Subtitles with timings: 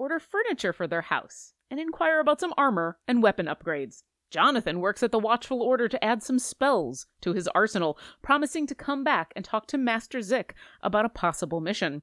[0.00, 4.02] order furniture for their house and inquire about some armor and weapon upgrades.
[4.30, 8.74] Jonathan works at the Watchful Order to add some spells to his arsenal, promising to
[8.74, 12.02] come back and talk to Master Zik about a possible mission.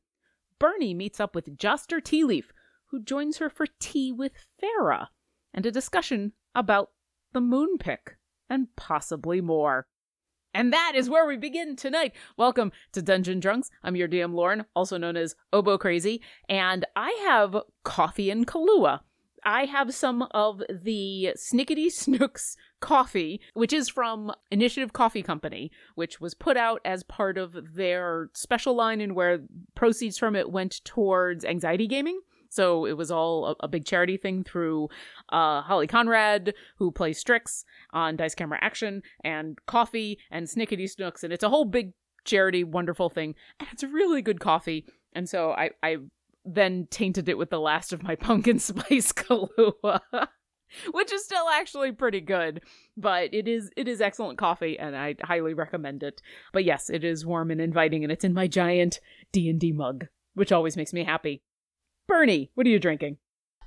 [0.60, 2.46] Bernie meets up with Joster Tealeaf,
[2.88, 5.08] who joins her for tea with Farah,
[5.54, 6.92] and a discussion about
[7.34, 8.16] the moonpick
[8.50, 9.88] and possibly more.
[10.58, 12.16] And that is where we begin tonight.
[12.36, 13.70] Welcome to Dungeon Drunks.
[13.84, 19.02] I'm your DM Lauren, also known as Obo Crazy, and I have coffee and Kahlua.
[19.46, 26.20] I have some of the Snickety Snooks coffee, which is from Initiative Coffee Company, which
[26.20, 29.42] was put out as part of their special line and where
[29.76, 32.20] proceeds from it went towards anxiety gaming.
[32.50, 34.90] So it was all a, a big charity thing through
[35.30, 41.24] uh, Holly Conrad, who plays Strix on Dice Camera Action, and Coffee and Snickety Snooks,
[41.24, 41.94] and it's a whole big
[42.26, 44.86] charity, wonderful thing, and it's really good coffee.
[45.14, 45.98] And so I, I
[46.46, 50.02] then tainted it with the last of my pumpkin spice Kahlua.
[50.92, 52.62] Which is still actually pretty good,
[52.98, 56.22] but it is it is excellent coffee, and I highly recommend it.
[56.52, 59.00] But yes, it is warm and inviting, and it's in my giant
[59.32, 61.42] D and D mug, which always makes me happy.
[62.08, 63.18] Bernie, what are you drinking?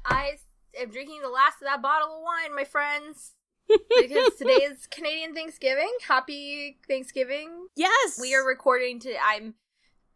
[0.05, 0.39] I
[0.81, 3.35] am drinking the last of that bottle of wine, my friends.
[3.69, 5.93] because today is Canadian Thanksgiving.
[6.09, 7.69] Happy Thanksgiving.
[7.77, 8.19] Yes.
[8.21, 9.55] We are recording to I'm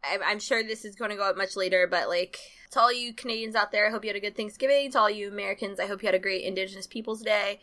[0.03, 2.39] I'm, I'm sure this is going to go out much later, but like
[2.71, 4.91] to all you Canadians out there, I hope you had a good Thanksgiving.
[4.91, 7.59] To all you Americans, I hope you had a great Indigenous Peoples Day.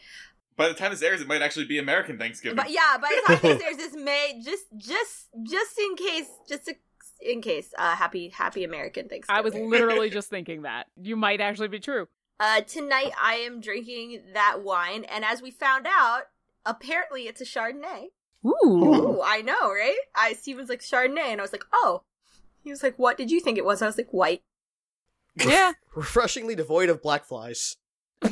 [0.57, 2.57] By the time this airs, it might actually be American Thanksgiving.
[2.57, 6.67] But yeah, by the time this airs, this May just just just in case, just
[6.67, 6.75] to,
[7.25, 9.39] in case, uh, happy happy American Thanksgiving.
[9.39, 10.87] I was literally just thinking that.
[11.01, 12.09] You might actually be true.
[12.41, 16.23] Uh, tonight I am drinking that wine, and as we found out,
[16.67, 18.07] apparently it's a Chardonnay.
[18.45, 18.51] Ooh.
[18.65, 19.99] Ooh, I know, right?
[20.17, 22.03] I Steven's like Chardonnay, and I was like, oh.
[22.65, 23.81] He was like, what did you think it was?
[23.81, 24.43] I was like, white.
[25.37, 25.73] Yeah.
[25.95, 27.77] Refreshingly devoid of black flies.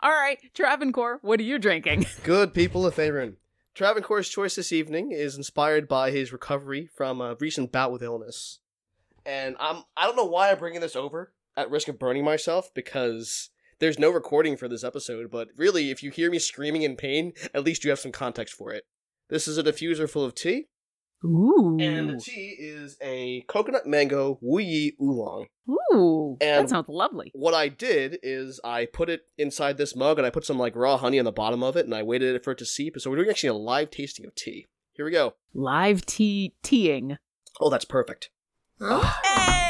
[0.00, 2.06] All right, Travancore, what are you drinking?
[2.24, 3.34] Good people of Faerun.
[3.74, 8.58] Travancore's choice this evening is inspired by his recovery from a recent bout with illness.
[9.24, 12.72] And I'm I don't know why I'm bringing this over at risk of burning myself
[12.74, 16.96] because there's no recording for this episode, but really if you hear me screaming in
[16.96, 18.84] pain, at least you have some context for it.
[19.30, 20.66] This is a diffuser full of tea,
[21.24, 21.76] Ooh.
[21.80, 25.46] and the tea is a coconut mango Wu Yi oolong.
[25.94, 26.36] Ooh.
[26.40, 27.30] that And- sounds lovely.
[27.34, 30.74] What I did is I put it inside this mug and I put some like
[30.76, 32.94] raw honey on the bottom of it and I waited for it to seep.
[32.98, 34.66] So we're doing actually a live tasting of tea.
[34.94, 35.34] Here we go.
[35.54, 37.16] Live tea teaing.
[37.60, 38.30] Oh, that's perfect.
[38.80, 39.20] Oh.
[39.24, 39.68] Hey!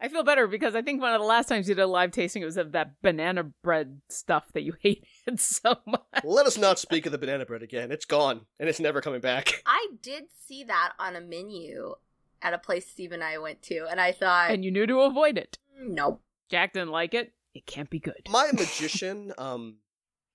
[0.00, 2.10] I feel better because I think one of the last times you did a live
[2.10, 6.24] tasting it was of that banana bread stuff that you hated so much.
[6.24, 7.92] Let us not speak of the banana bread again.
[7.92, 9.62] It's gone and it's never coming back.
[9.66, 11.94] I did see that on a menu
[12.42, 15.00] at a place Steve and I went to, and I thought, And you knew to
[15.00, 15.58] avoid it.
[15.78, 16.22] nope.
[16.50, 17.32] Jack didn't like it.
[17.54, 18.26] It can't be good.
[18.30, 19.76] My magician, um,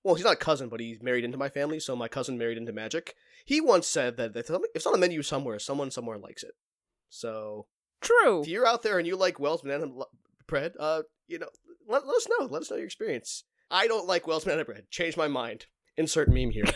[0.04, 2.56] well, he's not a cousin, but he's married into my family, so my cousin married
[2.58, 3.16] into magic.
[3.44, 6.52] He once said that if it's on a menu somewhere, someone somewhere likes it.
[7.08, 7.66] So
[8.00, 8.42] True.
[8.42, 10.10] if you're out there and you like Wells banana l-
[10.46, 11.48] bread, uh, you know,
[11.88, 12.46] let, let us know.
[12.46, 13.44] Let us know your experience.
[13.70, 14.84] I don't like Wells banana bread.
[14.90, 15.66] Change my mind.
[15.98, 16.64] Insert meme here.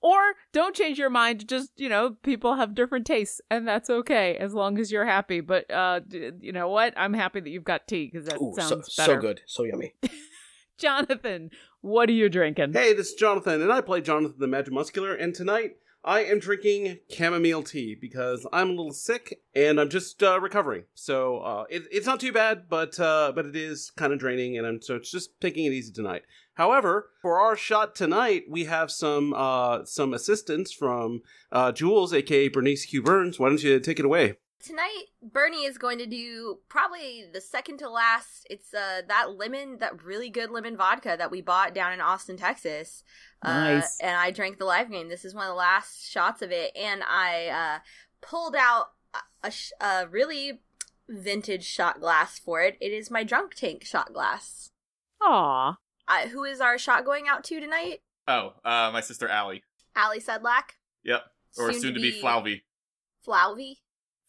[0.00, 0.20] Or
[0.52, 1.48] don't change your mind.
[1.48, 5.40] Just, you know, people have different tastes, and that's okay as long as you're happy.
[5.40, 6.94] But, uh, d- you know what?
[6.96, 9.20] I'm happy that you've got tea because that Ooh, so, sounds so better.
[9.20, 9.40] good.
[9.46, 9.94] So yummy.
[10.78, 11.50] Jonathan,
[11.80, 12.72] what are you drinking?
[12.72, 15.72] Hey, this is Jonathan, and I play Jonathan the Magimuscular, and tonight
[16.08, 20.84] I am drinking chamomile tea because I'm a little sick and I'm just uh, recovering.
[20.94, 24.56] So uh, it, it's not too bad, but uh, but it is kind of draining,
[24.56, 26.22] and I'm so it's just taking it easy tonight.
[26.54, 31.20] However, for our shot tonight, we have some uh, some assistance from
[31.52, 33.38] uh, Jules, aka Bernice Q Burns.
[33.38, 34.36] Why don't you take it away?
[34.60, 38.46] Tonight, Bernie is going to do probably the second to last.
[38.50, 42.36] It's uh that lemon, that really good lemon vodka that we bought down in Austin,
[42.36, 43.04] Texas.
[43.44, 44.00] Nice.
[44.02, 45.08] Uh, and I drank the live game.
[45.08, 47.78] This is one of the last shots of it, and I uh,
[48.20, 50.60] pulled out a, a, sh- a really
[51.08, 52.76] vintage shot glass for it.
[52.80, 54.70] It is my drunk tank shot glass.
[55.22, 55.76] Aw.
[56.08, 58.00] Uh, who is our shot going out to tonight?
[58.26, 59.62] Oh, uh, my sister Allie.
[59.94, 60.74] Allie Sedlak.
[61.04, 61.22] Yep.
[61.58, 62.62] Or soon, to be Flauvy.
[63.26, 63.76] Flauvy.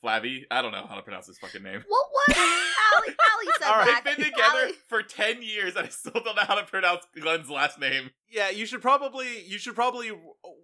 [0.01, 0.45] Flavy.
[0.49, 1.83] I don't know how to pronounce his fucking name.
[1.87, 3.15] What was Allie?
[3.31, 3.85] Allie said All right.
[3.87, 4.01] that.
[4.05, 7.05] They've been together Allie- for ten years, and I still don't know how to pronounce
[7.19, 8.11] Glenn's last name.
[8.29, 10.11] Yeah, you should probably you should probably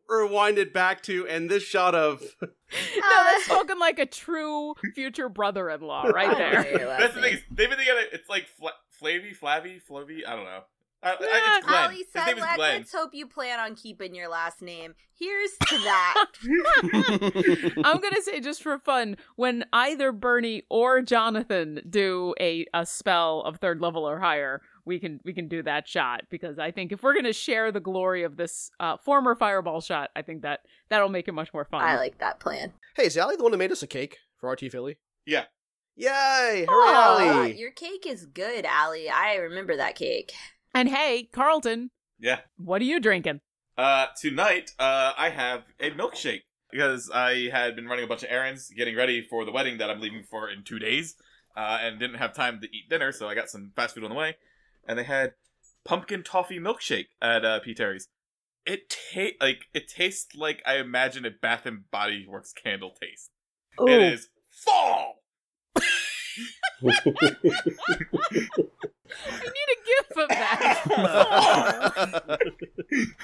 [0.08, 4.76] rewind it back to and this shot of uh, No, that's spoken like a true
[4.94, 6.64] future brother-in-law right oh, there.
[7.00, 7.34] That's the thing.
[7.34, 8.02] Is, they've been together.
[8.14, 10.20] It's like Fla- Flavy, Flavy, Flovy.
[10.28, 10.62] I don't know.
[11.06, 11.84] I, I, Yeah, Glenn.
[11.84, 12.78] Allie His said, name is Let, Glenn.
[12.80, 14.96] let's hope you plan on keeping your last name.
[15.18, 16.26] Here's to that.
[17.86, 23.42] I'm gonna say just for fun, when either Bernie or Jonathan do a, a spell
[23.42, 26.92] of third level or higher, we can we can do that shot because I think
[26.92, 30.62] if we're gonna share the glory of this uh, former fireball shot, I think that
[30.90, 31.84] that'll make it much more fun.
[31.84, 32.74] I like that plan.
[32.98, 34.98] hey, is Allie the one who made us a cake for RT Philly?
[35.26, 35.46] Yeah.
[35.98, 36.66] Yay!
[36.68, 37.58] Hooray, Aw, Allie!
[37.58, 39.10] your cake is good, Allie.
[39.10, 40.34] I remember that cake.
[40.76, 42.42] And hey, Carlton, Yeah.
[42.58, 43.40] what are you drinking?
[43.78, 48.30] Uh, tonight, uh, I have a milkshake because I had been running a bunch of
[48.30, 51.16] errands, getting ready for the wedding that I'm leaving for in two days,
[51.56, 54.10] uh, and didn't have time to eat dinner, so I got some fast food on
[54.10, 54.36] the way,
[54.86, 55.36] and they had
[55.86, 57.74] pumpkin toffee milkshake at uh, P.
[57.74, 58.10] Terry's.
[58.66, 63.30] It ta- like it tastes like I imagine a Bath and Body Works candle taste.
[63.80, 65.22] It is fall.
[66.84, 66.92] I
[69.44, 70.82] need a gif of that.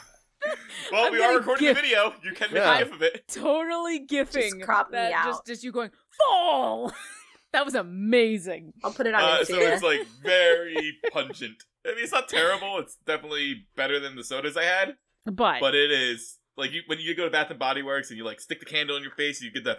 [0.91, 2.13] Well, I'm we are recording gif- the video.
[2.23, 2.79] You can make Yeah.
[2.79, 3.27] a gif of it.
[3.27, 4.59] totally gifting.
[4.61, 5.25] crop me that out.
[5.25, 6.91] Just, just you going fall.
[7.53, 8.73] that was amazing.
[8.83, 9.45] I'll put it on Uh, Instagram.
[9.45, 11.63] so it's like very pungent.
[11.85, 12.79] I mean, it's not terrible.
[12.79, 14.95] It's definitely better than the sodas I had,
[15.25, 18.17] But, but it is like you when you go to Bath and Body Works and
[18.17, 19.77] you like stick the candle in your face, you get the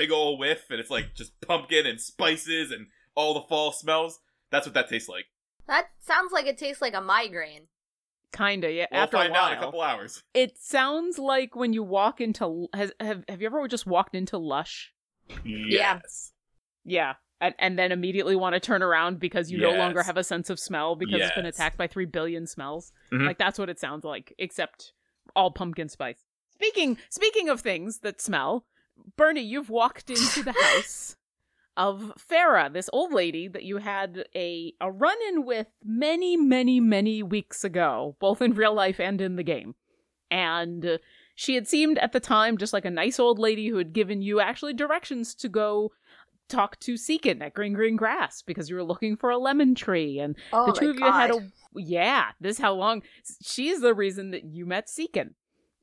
[0.00, 4.18] big old whiff, and it's like just pumpkin and spices and all the fall smells.
[4.50, 5.26] That's what that tastes like.
[5.66, 7.66] that sounds like it tastes like a migraine.
[8.32, 8.86] kinda yeah.
[8.90, 10.22] We'll after find a while, out in a couple hours.
[10.34, 14.38] it sounds like when you walk into has have have you ever just walked into
[14.38, 14.92] Lush?
[15.44, 16.32] Yes.
[16.84, 17.14] Yeah.
[17.42, 20.50] And, and then immediately want to turn around because you no longer have a sense
[20.50, 22.92] of smell because it's been attacked by three billion smells.
[23.12, 23.26] Mhm.
[23.26, 24.92] Like that's what it sounds like, except
[25.34, 26.24] all pumpkin spice.
[26.54, 28.66] Speaking speaking of things that smell,
[29.16, 31.16] Bernie, you've walked into the house
[31.76, 36.80] of Farah, this old lady that you had a a run in with many, many,
[36.80, 39.74] many weeks ago, both in real life and in the game.
[40.30, 40.98] And uh,
[41.34, 44.20] she had seemed at the time just like a nice old lady who had given
[44.22, 45.92] you actually directions to go
[46.48, 50.18] talk to Seekin at Green Green Grass because you were looking for a lemon tree
[50.18, 53.02] and Oh the two of you had a yeah this is how long?
[53.42, 55.34] She's the reason that you met Seekin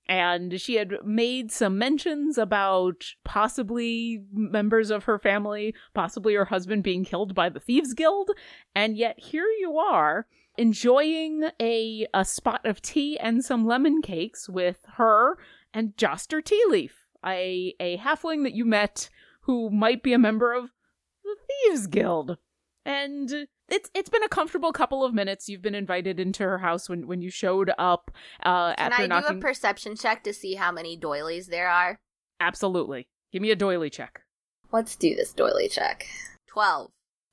[0.09, 6.83] and she had made some mentions about possibly members of her family possibly her husband
[6.83, 8.31] being killed by the thieves guild.
[8.75, 10.27] And yet here you are
[10.57, 15.37] enjoying a a spot of tea and some lemon cakes with her
[15.73, 19.09] and Joster Tea Leaf a a halfling that you met
[19.41, 20.71] who might be a member of
[21.23, 22.37] the thieves guild.
[22.85, 25.49] And it's it's been a comfortable couple of minutes.
[25.49, 28.11] You've been invited into her house when when you showed up
[28.43, 29.37] uh, Can I do knocking.
[29.37, 31.99] a perception check to see how many doilies there are?
[32.39, 34.21] Absolutely, give me a doily check.
[34.71, 36.05] Let's do this doily check.
[36.47, 36.91] Twelve.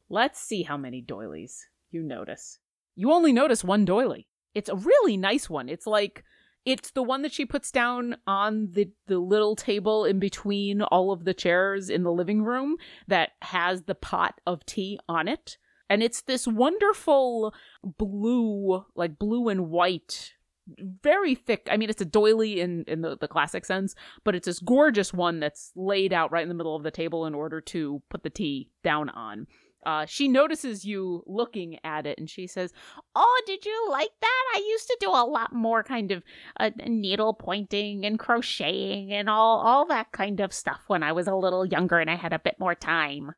[0.09, 2.59] Let's see how many doilies you notice.
[2.95, 4.29] You only notice one doily.
[4.55, 5.69] It's a really nice one.
[5.69, 6.23] It's like
[6.65, 11.13] it's the one that she puts down on the the little table in between all
[11.13, 12.77] of the chairs in the living room
[13.09, 15.59] that has the pot of tea on it.
[15.91, 20.33] And it's this wonderful blue, like blue and white,
[20.67, 21.69] very thick.
[21.71, 23.95] I mean, it's a doily in in the, the classic sense,
[24.25, 27.27] but it's this gorgeous one that's laid out right in the middle of the table
[27.27, 29.47] in order to put the tea down on.
[29.85, 32.73] Uh, she notices you looking at it and she says,
[33.15, 34.45] Oh, did you like that?
[34.55, 36.23] I used to do a lot more kind of
[36.59, 41.27] uh, needle pointing and crocheting and all, all that kind of stuff when I was
[41.27, 43.33] a little younger and I had a bit more time.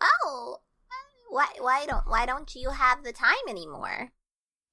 [0.00, 0.56] Oh,
[1.32, 4.10] why why don't why don't you have the time anymore?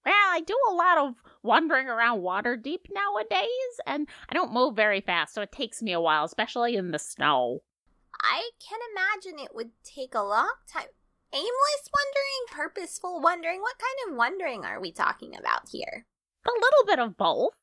[0.06, 5.01] Well, I do a lot of wandering around Waterdeep nowadays, and I don't move very
[5.01, 7.60] fast, so it takes me a while, especially in the snow.
[8.22, 10.88] I can imagine it would take a long time.
[11.32, 13.62] Aimless wandering, purposeful wandering.
[13.62, 16.06] What kind of wandering are we talking about here?
[16.46, 17.54] A little bit of both.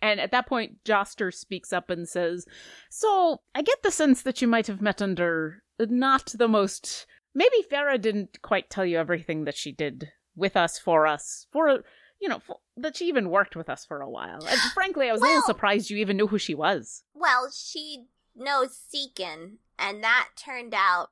[0.00, 2.46] And at that point, Joster speaks up and says,
[2.88, 7.06] So, I get the sense that you might have met under not the most.
[7.34, 11.84] Maybe Farah didn't quite tell you everything that she did with us, for us, for,
[12.20, 14.44] you know, for, that she even worked with us for a while.
[14.48, 17.04] And frankly, I was a little surprised you even knew who she was.
[17.14, 21.08] Well, she knows Seekin, and that turned out.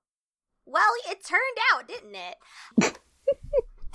[0.65, 1.41] Well, it turned
[1.73, 2.99] out, didn't it?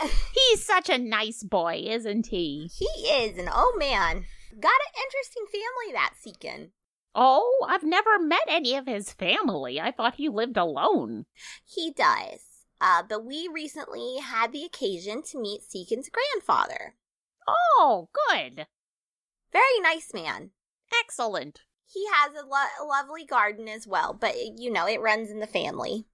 [0.33, 2.69] He's such a nice boy, isn't he?
[2.73, 4.25] He is, and oh man,
[4.59, 6.69] got an interesting family that Seekin.
[7.13, 9.79] Oh, I've never met any of his family.
[9.79, 11.25] I thought he lived alone.
[11.65, 12.39] He does.
[12.79, 16.95] Uh, but we recently had the occasion to meet Seekin's grandfather.
[17.47, 18.65] Oh, good.
[19.51, 20.51] Very nice man.
[21.03, 21.61] Excellent.
[21.85, 25.39] He has a, lo- a lovely garden as well, but you know, it runs in
[25.39, 26.05] the family.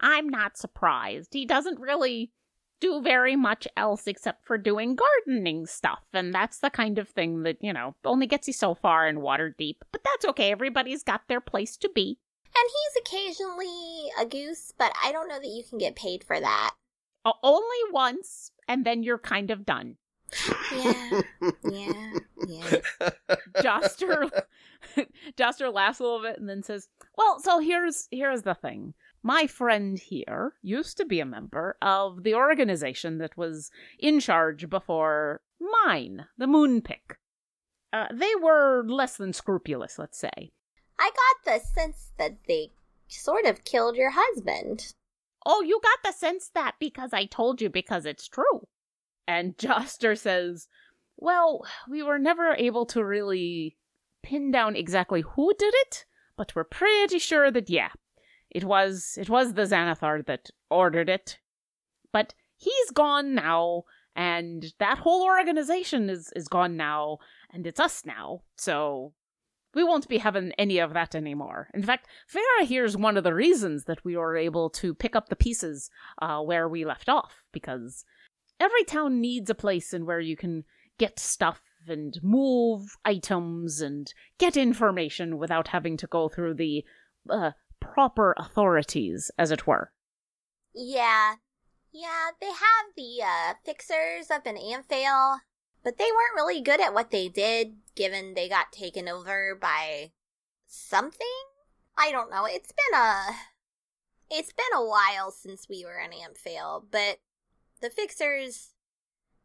[0.00, 1.32] I'm not surprised.
[1.32, 2.32] He doesn't really
[2.80, 7.42] do very much else except for doing gardening stuff, and that's the kind of thing
[7.42, 9.76] that, you know, only gets you so far in Waterdeep.
[9.92, 12.18] But that's okay, everybody's got their place to be.
[12.44, 16.40] And he's occasionally a goose, but I don't know that you can get paid for
[16.40, 16.74] that.
[17.24, 19.96] O- only once, and then you're kind of done.
[20.72, 21.20] Yeah,
[21.68, 22.12] yeah,
[22.46, 22.80] yeah.
[23.58, 24.30] Joster
[25.36, 28.94] Joster laughs a little bit and then says, "Well, so here's here's the thing.
[29.22, 34.70] My friend here used to be a member of the organization that was in charge
[34.70, 37.16] before mine, the Moonpick.
[37.92, 40.52] Uh, they were less than scrupulous, let's say.
[40.98, 42.70] I got the sense that they
[43.08, 44.94] sort of killed your husband.
[45.44, 48.66] Oh, you got the sense that because I told you because it's true.
[49.26, 50.68] And Joster says,
[51.16, 53.76] Well, we were never able to really
[54.22, 56.04] pin down exactly who did it,
[56.36, 57.90] but we're pretty sure that yeah,
[58.50, 61.38] it was it was the Xanathar that ordered it.
[62.12, 63.84] But he's gone now,
[64.16, 67.18] and that whole organization is is gone now,
[67.52, 68.42] and it's us now.
[68.56, 69.12] So
[69.74, 71.68] we won't be having any of that anymore.
[71.74, 75.28] In fact, Farah here's one of the reasons that we were able to pick up
[75.28, 75.90] the pieces
[76.20, 78.04] uh, where we left off, because
[78.58, 80.64] every town needs a place in where you can
[80.98, 86.84] get stuff and move items and get information without having to go through the
[87.28, 89.92] uh, proper authorities, as it were.
[90.74, 91.34] Yeah.
[91.92, 95.38] Yeah, they have the uh, fixers up in Amphail,
[95.82, 100.12] but they weren't really good at what they did, given they got taken over by
[100.66, 101.26] something?
[101.98, 102.46] I don't know.
[102.46, 103.22] It's been a.
[104.30, 107.18] It's been a while since we were in Amphail, but
[107.80, 108.68] the fixers.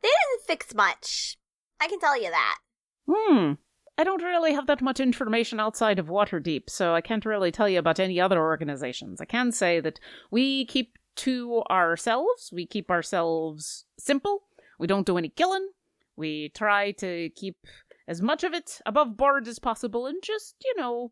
[0.02, 1.38] They didn't fix much.
[1.82, 2.58] I can tell you that.
[3.10, 3.54] Hmm.
[3.98, 7.70] I don't really have that much information outside of Waterdeep, so I can't really tell
[7.70, 9.22] you about any other organizations.
[9.22, 10.00] I can say that
[10.30, 12.52] we keep to ourselves.
[12.54, 14.44] We keep ourselves simple.
[14.78, 15.70] We don't do any killing.
[16.18, 17.58] We try to keep
[18.08, 21.12] as much of it above board as possible and just, you know,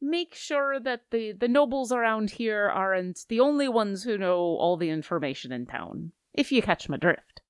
[0.00, 4.76] make sure that the, the nobles around here aren't the only ones who know all
[4.76, 7.42] the information in town, if you catch my drift.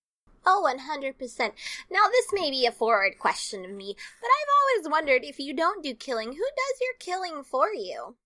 [0.46, 1.52] Oh, 100%.
[1.90, 5.54] Now, this may be a forward question of me, but I've always wondered if you
[5.54, 8.16] don't do killing, who does your killing for you?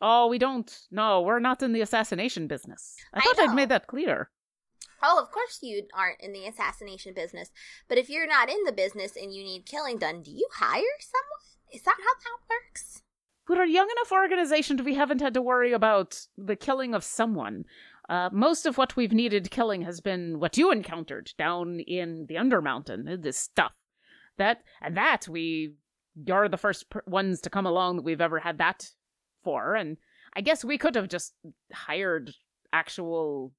[0.00, 0.70] Oh, we don't.
[0.90, 2.96] No, we're not in the assassination business.
[3.14, 4.30] I I thought I'd made that clear.
[5.02, 7.50] Oh, of course you aren't in the assassination business.
[7.88, 10.82] But if you're not in the business and you need killing done, do you hire
[11.00, 11.72] someone?
[11.72, 13.02] Is that how that works?
[13.48, 17.04] We're a young enough organization that we haven't had to worry about the killing of
[17.04, 17.64] someone.
[18.08, 22.36] Uh, most of what we've needed killing has been what you encountered down in the
[22.36, 23.72] Undermountain, this stuff.
[24.38, 25.74] That and that we
[26.24, 28.90] you're the first ones to come along that we've ever had that
[29.42, 29.96] for, and
[30.34, 31.34] I guess we could have just
[31.72, 32.32] hired
[32.72, 33.52] actual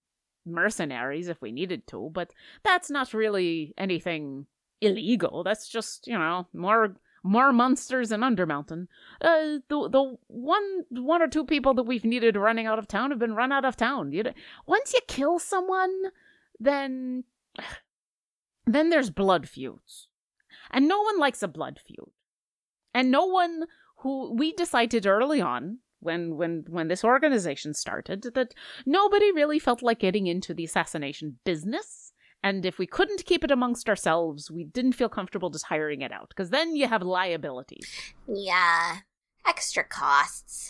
[0.46, 2.32] mercenaries if we needed to, but
[2.63, 4.46] that's not really anything
[4.82, 5.44] illegal.
[5.44, 6.96] That's just you know more
[7.28, 8.88] more monsters in Undermountain.
[9.22, 13.12] Uh, the the one one or two people that we've needed running out of town
[13.12, 14.12] have been run out of town.
[14.12, 14.34] You know,
[14.66, 15.92] once you kill someone,
[16.60, 17.24] then
[18.66, 20.08] then there's blood feuds,
[20.72, 22.12] and no one likes a blood feud,
[22.94, 23.66] and no one
[23.98, 28.54] who we decided early on when when when this organization started that
[28.86, 32.07] nobody really felt like getting into the assassination business
[32.44, 36.12] and if we couldn't keep it amongst ourselves we didn't feel comfortable just hiring it
[36.12, 37.86] out because then you have liabilities
[38.27, 38.98] Yeah.
[39.46, 40.70] Extra costs.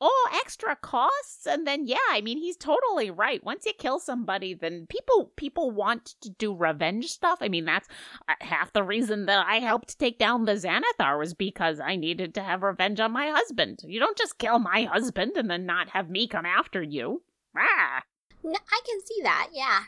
[0.00, 4.52] oh extra costs and then yeah i mean he's totally right once you kill somebody
[4.54, 7.86] then people people want to do revenge stuff i mean that's
[8.28, 12.34] uh, half the reason that i helped take down the xanathar was because i needed
[12.34, 15.90] to have revenge on my husband you don't just kill my husband and then not
[15.90, 17.22] have me come after you
[17.56, 18.02] ah
[18.44, 19.82] I can see that, yeah.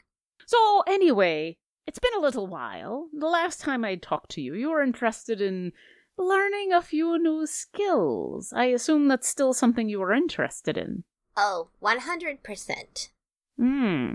[0.47, 3.09] So, anyway, it's been a little while.
[3.13, 5.73] The last time I talked to you, you were interested in
[6.17, 8.53] learning a few new skills.
[8.55, 11.05] I assume that's still something you were interested in.
[11.37, 13.09] Oh, 100%.
[13.59, 14.15] Hmm.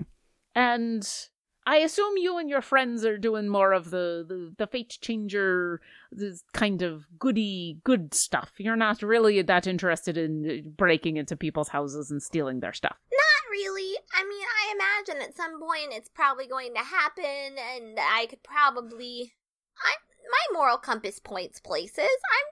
[0.54, 1.28] And
[1.66, 5.80] I assume you and your friends are doing more of the, the, the fate changer,
[6.10, 8.52] the kind of goody good stuff.
[8.58, 12.96] You're not really that interested in breaking into people's houses and stealing their stuff.
[13.12, 13.96] Not really.
[14.14, 18.42] I mean, I imagine at some point it's probably going to happen, and I could
[18.42, 19.34] probably.
[19.78, 19.94] I
[20.30, 21.98] my moral compass points places.
[21.98, 22.50] I'm.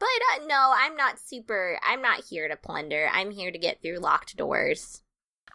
[0.00, 0.08] But
[0.42, 1.78] uh, no, I'm not super.
[1.86, 3.08] I'm not here to plunder.
[3.12, 5.02] I'm here to get through locked doors.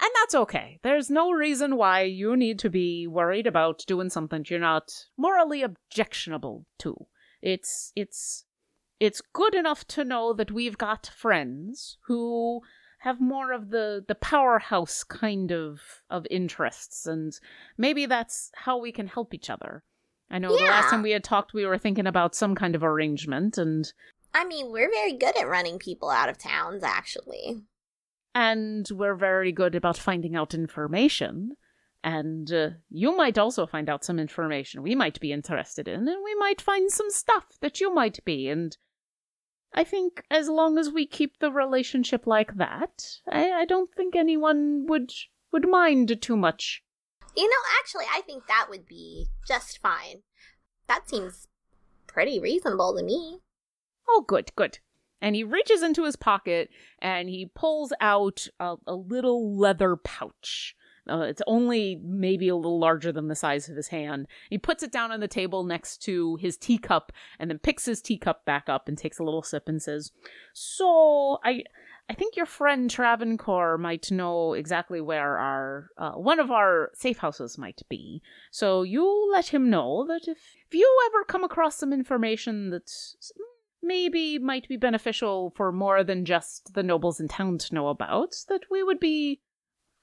[0.01, 0.79] And that's okay.
[0.83, 5.61] There's no reason why you need to be worried about doing something you're not morally
[5.61, 6.95] objectionable to.
[7.41, 8.45] It's it's
[8.99, 12.61] it's good enough to know that we've got friends who
[12.99, 17.33] have more of the the powerhouse kind of of interests and
[17.77, 19.83] maybe that's how we can help each other.
[20.29, 22.83] I know the last time we had talked we were thinking about some kind of
[22.83, 23.91] arrangement and
[24.35, 27.63] I mean, we're very good at running people out of towns, actually.
[28.35, 31.53] And we're very good about finding out information.
[32.03, 36.23] And uh, you might also find out some information we might be interested in, and
[36.23, 38.47] we might find some stuff that you might be.
[38.47, 38.77] And
[39.73, 44.15] I think as long as we keep the relationship like that, I, I don't think
[44.15, 45.11] anyone would
[45.51, 46.83] would mind too much.
[47.35, 50.21] You know, actually, I think that would be just fine.
[50.87, 51.47] That seems
[52.05, 53.39] pretty reasonable to me.
[54.07, 54.79] Oh, good, good.
[55.21, 56.69] And he reaches into his pocket
[56.99, 60.75] and he pulls out a, a little leather pouch.
[61.09, 64.27] Uh, it's only maybe a little larger than the size of his hand.
[64.49, 68.01] He puts it down on the table next to his teacup and then picks his
[68.01, 70.11] teacup back up and takes a little sip and says,
[70.53, 71.63] So, I.
[72.07, 77.17] I think your friend Travancore might know exactly where our uh, one of our safe
[77.17, 78.21] houses might be.
[78.51, 83.15] So you let him know that if, if you ever come across some information that's
[83.81, 88.35] maybe might be beneficial for more than just the nobles in town to know about,
[88.49, 89.41] that we would be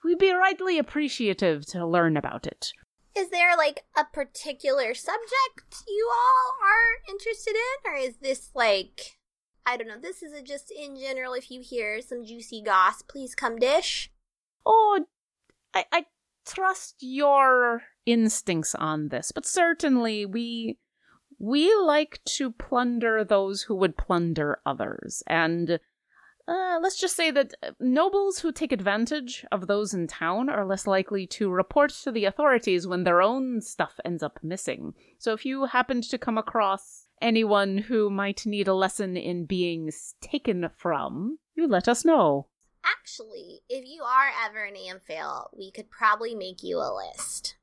[0.05, 2.73] we'd be rightly appreciative to learn about it.
[3.17, 9.19] Is there like a particular subject you all are interested in, or is this like
[9.65, 9.99] I don't know?
[10.01, 11.35] This is a just in general.
[11.35, 14.11] If you hear some juicy goss, please come dish.
[14.67, 15.05] Oh,
[15.75, 16.07] I, I
[16.47, 20.79] trust your instincts on this, but certainly we
[21.43, 25.81] we like to plunder those who would plunder others, and
[26.47, 30.87] uh, let's just say that nobles who take advantage of those in town are less
[30.87, 34.95] likely to report to the authorities when their own stuff ends up missing.
[35.19, 39.91] So if you happened to come across anyone who might need a lesson in being
[40.21, 42.49] taken from, you let us know.
[42.85, 47.57] Actually, if you are ever in Amphail, we could probably make you a list.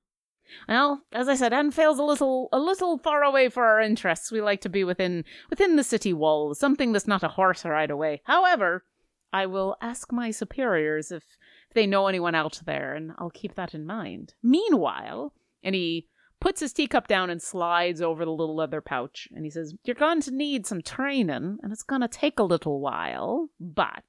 [0.68, 4.32] Well, as I said, Amphail's a little a little far away for our interests.
[4.32, 7.92] We like to be within within the city walls, something that's not a horse ride
[7.92, 8.22] away.
[8.26, 8.84] However,
[9.32, 11.24] I will ask my superiors if,
[11.70, 14.34] if they know anyone out there, and I'll keep that in mind.
[14.42, 15.34] Meanwhile,
[15.64, 16.08] and he
[16.42, 19.96] puts his teacup down and slides over the little leather pouch, and he says, You're
[19.96, 24.04] going to need some training, and it's going to take a little while, but.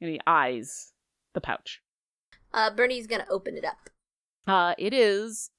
[0.00, 0.92] And he eyes
[1.34, 1.80] the pouch.
[2.52, 3.90] Uh, Bernie's gonna open it up.
[4.46, 5.50] Uh, it is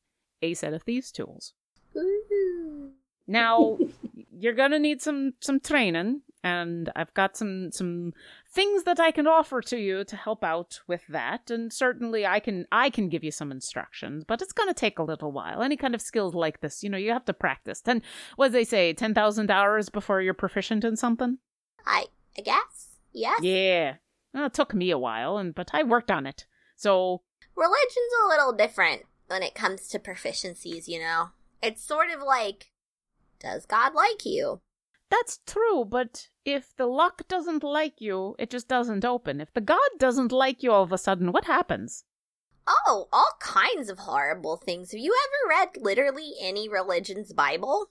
[0.44, 1.54] a set of thieves' tools.
[1.96, 2.92] Ooh.
[3.26, 3.78] Now,
[4.38, 8.14] you're gonna need some some training, and I've got some some
[8.52, 11.50] things that I can offer to you to help out with that.
[11.50, 15.04] And certainly, I can I can give you some instructions, but it's gonna take a
[15.04, 15.62] little while.
[15.62, 17.82] Any kind of skills like this, you know, you have to practice.
[17.82, 18.02] Ten,
[18.36, 18.94] what they say?
[18.94, 21.38] Ten thousand hours before you're proficient in something.
[21.86, 22.06] I
[22.38, 23.40] I guess yes.
[23.42, 23.96] Yeah,
[24.34, 26.46] well, it took me a while, and but I worked on it.
[26.76, 27.22] So
[27.56, 29.04] Religion's a little different
[29.34, 30.88] when it comes to proficiencies.
[30.88, 31.30] You know,
[31.62, 32.72] it's sort of like,
[33.40, 34.62] does God like you?
[35.10, 39.42] That's true, but if the lock doesn't like you, it just doesn't open.
[39.42, 42.04] If the god doesn't like you all of a sudden, what happens?
[42.68, 44.92] Oh, all kinds of horrible things.
[44.92, 47.90] Have you ever read literally any religion's Bible?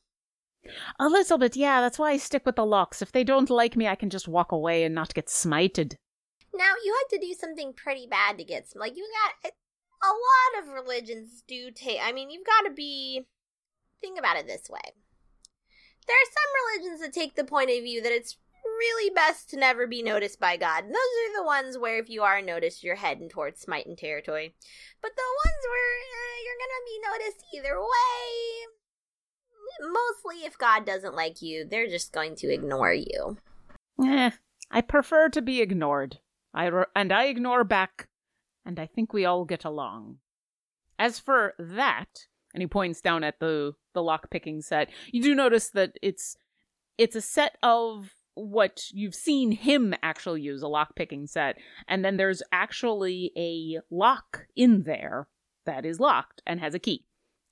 [1.01, 3.03] A little bit, yeah, that's why I stick with the locks.
[3.03, 5.97] If they don't like me, I can just walk away and not get smited.
[6.55, 8.79] Now you had to do something pretty bad to get some.
[8.79, 9.07] Like you
[9.43, 9.53] got
[10.03, 11.99] a lot of religions do take.
[12.03, 13.27] I mean, you've got to be.
[14.01, 14.81] Think about it this way.
[16.07, 19.57] There are some religions that take the point of view that it's really best to
[19.57, 20.85] never be noticed by God.
[20.85, 24.55] And those are the ones where if you are noticed, you're heading towards smiting territory.
[25.01, 28.69] But the ones where uh, you're gonna be noticed either way.
[29.81, 33.39] Mostly, if God doesn't like you, they're just going to ignore you.
[34.05, 34.31] Eh,
[34.71, 36.19] I prefer to be ignored.
[36.55, 38.09] I re- and I ignore back,
[38.65, 40.19] and I think we all get along.
[40.99, 45.35] As for that, and he points down at the the lock picking set, you do
[45.35, 46.37] notice that it's
[46.99, 51.57] it's a set of what you've seen him actually use a lock picking set,
[51.89, 55.29] and then there's actually a lock in there
[55.65, 57.05] that is locked and has a key.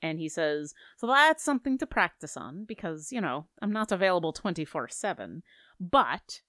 [0.03, 4.33] And he says, So that's something to practice on because, you know, I'm not available
[4.33, 5.42] 24 7.
[5.79, 6.40] But,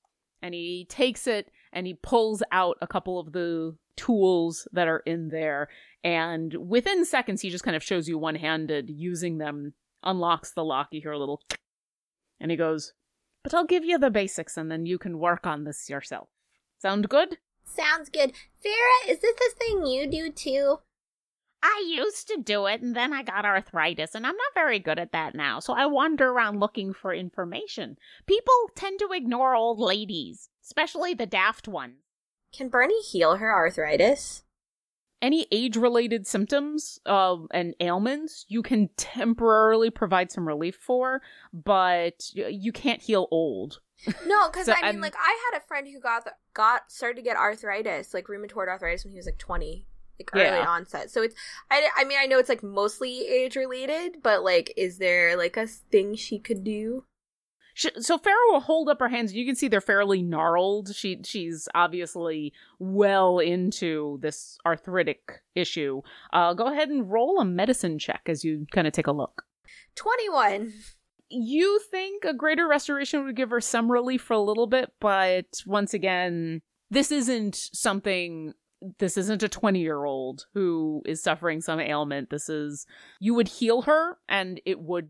[0.42, 5.04] and he takes it and he pulls out a couple of the tools that are
[5.06, 5.70] in there.
[6.04, 10.64] And within seconds, he just kind of shows you one handed using them, unlocks the
[10.64, 10.90] lock.
[10.92, 11.42] You hear a little,
[12.40, 12.94] and he goes,
[13.44, 16.30] but I'll give you the basics and then you can work on this yourself.
[16.80, 17.38] Sound good?
[17.64, 18.34] Sounds good.
[18.64, 20.80] Farah, is this a thing you do too?
[21.64, 24.98] I used to do it and then I got arthritis and I'm not very good
[24.98, 27.98] at that now, so I wander around looking for information.
[28.26, 31.96] People tend to ignore old ladies, especially the daft one.
[32.56, 34.44] Can Bernie heal her arthritis?
[35.22, 41.22] Any age related symptoms uh, and ailments you can temporarily provide some relief for,
[41.54, 43.80] but you can't heal old.
[44.26, 46.92] No, because So, I mean, um, like I had a friend who got the, got
[46.92, 49.86] started to get arthritis, like rheumatoid arthritis, when he was like twenty,
[50.20, 50.68] like early Yeah.
[50.68, 51.12] onset.
[51.12, 51.36] So it's,
[51.70, 55.56] I, I mean, I know it's like mostly age related, but like, is there like
[55.56, 57.06] a thing she could do?
[57.74, 59.34] Sh so Farah will hold up her hands.
[59.34, 60.94] You can see they're fairly gnarled.
[60.96, 66.02] She she's obviously well into this arthritic issue.
[66.34, 69.44] Uh, go ahead and roll a medicine check as you kind of take a look.
[69.96, 70.74] Twenty one.
[71.34, 75.46] You think a greater restoration would give her some relief for a little bit, but
[75.66, 78.54] once again, this isn't something.
[78.98, 82.32] This isn't a 20 year old who is suffering some ailment.
[82.32, 82.86] This is.
[83.22, 85.10] You would heal her and it would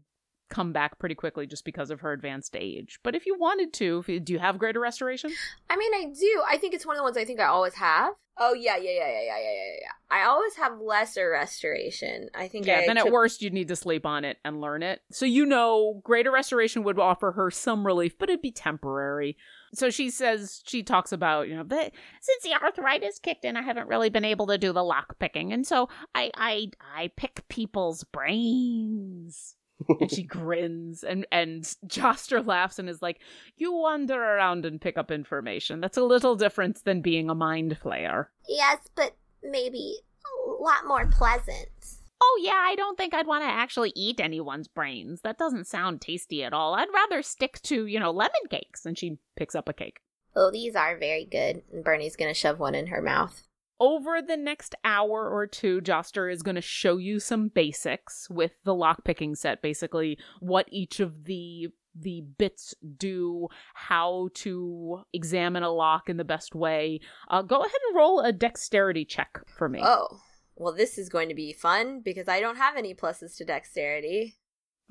[0.51, 2.99] come back pretty quickly just because of her advanced age.
[3.01, 5.31] But if you wanted to, if you, do you have greater restoration?
[5.69, 6.43] I mean, I do.
[6.47, 8.13] I think it's one of the ones I think I always have.
[8.37, 9.91] Oh yeah, yeah, yeah, yeah, yeah, yeah, yeah.
[10.09, 12.29] I always have lesser restoration.
[12.33, 12.65] I think.
[12.65, 15.01] Yeah, I then at worst you'd need to sleep on it and learn it.
[15.11, 19.37] So you know greater restoration would offer her some relief, but it'd be temporary.
[19.73, 23.61] So she says she talks about, you know, that since the arthritis kicked in, I
[23.61, 25.53] haven't really been able to do the lock picking.
[25.53, 29.55] And so I I I pick people's brains.
[29.99, 33.19] And she grins and and Joster laughs and is like,
[33.57, 35.81] "You wander around and pick up information.
[35.81, 39.97] That's a little different than being a mind flayer." Yes, but maybe
[40.47, 41.69] a lot more pleasant.
[42.23, 45.21] Oh, yeah, I don't think I'd want to actually eat anyone's brains.
[45.21, 46.75] That doesn't sound tasty at all.
[46.75, 48.85] I'd rather stick to, you know, lemon cakes.
[48.85, 50.01] And she picks up a cake.
[50.35, 51.63] Oh, these are very good.
[51.73, 53.41] And Bernie's gonna shove one in her mouth.
[53.81, 58.51] Over the next hour or two, Joster is going to show you some basics with
[58.63, 59.63] the lockpicking set.
[59.63, 66.23] Basically, what each of the the bits do, how to examine a lock in the
[66.23, 66.99] best way.
[67.27, 69.81] Uh, go ahead and roll a dexterity check for me.
[69.83, 70.19] Oh,
[70.55, 74.37] well, this is going to be fun because I don't have any pluses to dexterity.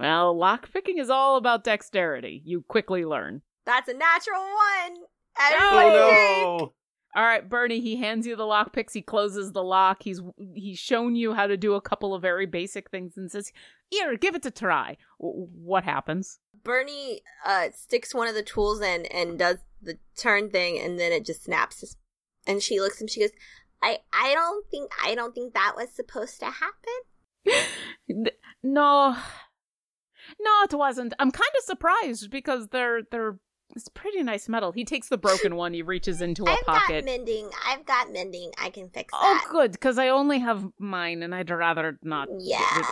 [0.00, 2.42] Well, lockpicking is all about dexterity.
[2.44, 3.42] You quickly learn.
[3.66, 4.96] That's a natural one.
[5.38, 6.60] Oh Everybody drink.
[6.60, 6.72] no!
[7.14, 10.02] All right, Bernie, he hands you the lock picks, He closes the lock.
[10.02, 10.20] He's
[10.54, 13.52] he's shown you how to do a couple of very basic things and says,
[13.90, 16.38] "Here, give it a try." W- what happens?
[16.62, 21.10] Bernie uh, sticks one of the tools in and does the turn thing, and then
[21.10, 21.96] it just snaps.
[22.46, 23.30] And she looks and she goes,
[23.82, 28.28] I I don't think I don't think that was supposed to happen.
[28.62, 29.16] No,
[30.38, 31.14] no, it wasn't.
[31.18, 33.38] I'm kind of surprised because they're they're
[33.74, 34.72] it's pretty nice metal.
[34.72, 35.72] He takes the broken one.
[35.72, 37.04] He reaches into a I've got pocket.
[37.04, 37.50] mending.
[37.66, 38.52] I've got mending.
[38.58, 39.18] I can fix it.
[39.20, 42.28] Oh, good, because I only have mine, and I'd rather not.
[42.38, 42.82] Yeah.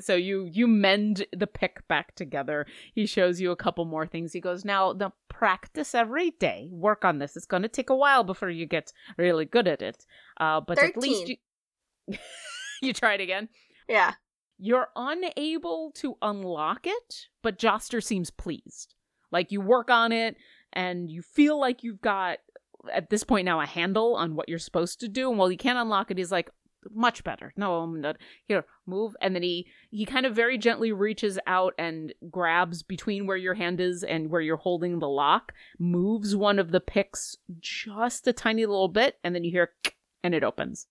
[0.00, 4.32] so you you mend the pick back together he shows you a couple more things
[4.32, 7.94] he goes now the practice every day work on this it's going to take a
[7.94, 10.04] while before you get really good at it
[10.40, 11.36] uh but at least you
[12.82, 13.48] you try it again
[13.88, 14.14] "Yeah,
[14.58, 18.93] you're unable to unlock it but joster seems pleased
[19.34, 20.36] like you work on it
[20.72, 22.38] and you feel like you've got
[22.92, 25.58] at this point now a handle on what you're supposed to do and while you
[25.58, 26.50] can't unlock it he's like
[26.94, 27.52] much better.
[27.56, 28.16] No i'm not
[28.46, 29.16] here move.
[29.20, 33.54] And then he he kind of very gently reaches out and grabs between where your
[33.54, 38.32] hand is and where you're holding the lock moves one of the picks just a
[38.32, 39.70] tiny little bit and then you hear
[40.22, 40.86] and it opens.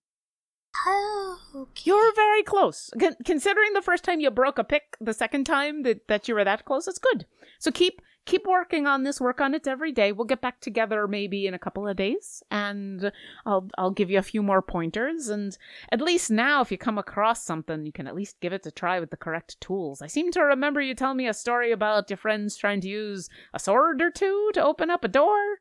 [0.87, 1.83] Oh, okay.
[1.85, 2.89] you're very close.
[2.99, 6.33] Con- considering the first time you broke a pick the second time that, that you
[6.33, 7.25] were that close it's good.
[7.59, 11.07] So keep keep working on this work on it every day we'll get back together
[11.07, 13.11] maybe in a couple of days and
[13.45, 15.57] i'll i'll give you a few more pointers and
[15.91, 18.71] at least now if you come across something you can at least give it a
[18.71, 22.09] try with the correct tools i seem to remember you telling me a story about
[22.09, 25.57] your friends trying to use a sword or two to open up a door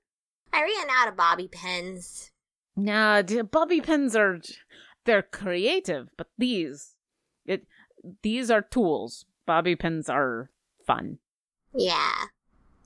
[0.53, 2.31] I ran out of bobby pins.
[2.77, 4.41] Nah, bobby pins are
[5.05, 6.97] they're creative, but these
[7.47, 7.67] it
[8.23, 9.25] these are tools.
[9.47, 10.51] Bobby pins are
[10.87, 11.19] fun.
[11.75, 12.27] Yeah.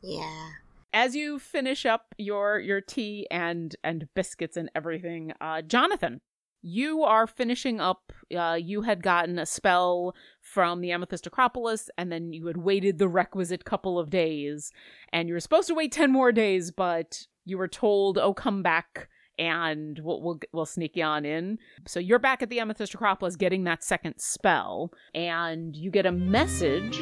[0.06, 0.50] Yeah.
[0.92, 6.20] As you finish up your your tea and and biscuits and everything, uh Jonathan,
[6.62, 12.12] you are finishing up uh you had gotten a spell from the Amethyst Acropolis and
[12.12, 14.70] then you had waited the requisite couple of days
[15.12, 18.62] and you were supposed to wait 10 more days, but you were told, "Oh, come
[18.62, 21.58] back." and we'll, we'll we'll sneak you on in.
[21.86, 26.12] So you're back at the Amethyst Acropolis getting that second spell, and you get a
[26.12, 26.98] message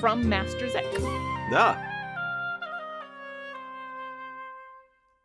[0.00, 0.84] from Master Zek.
[1.54, 1.91] Ah,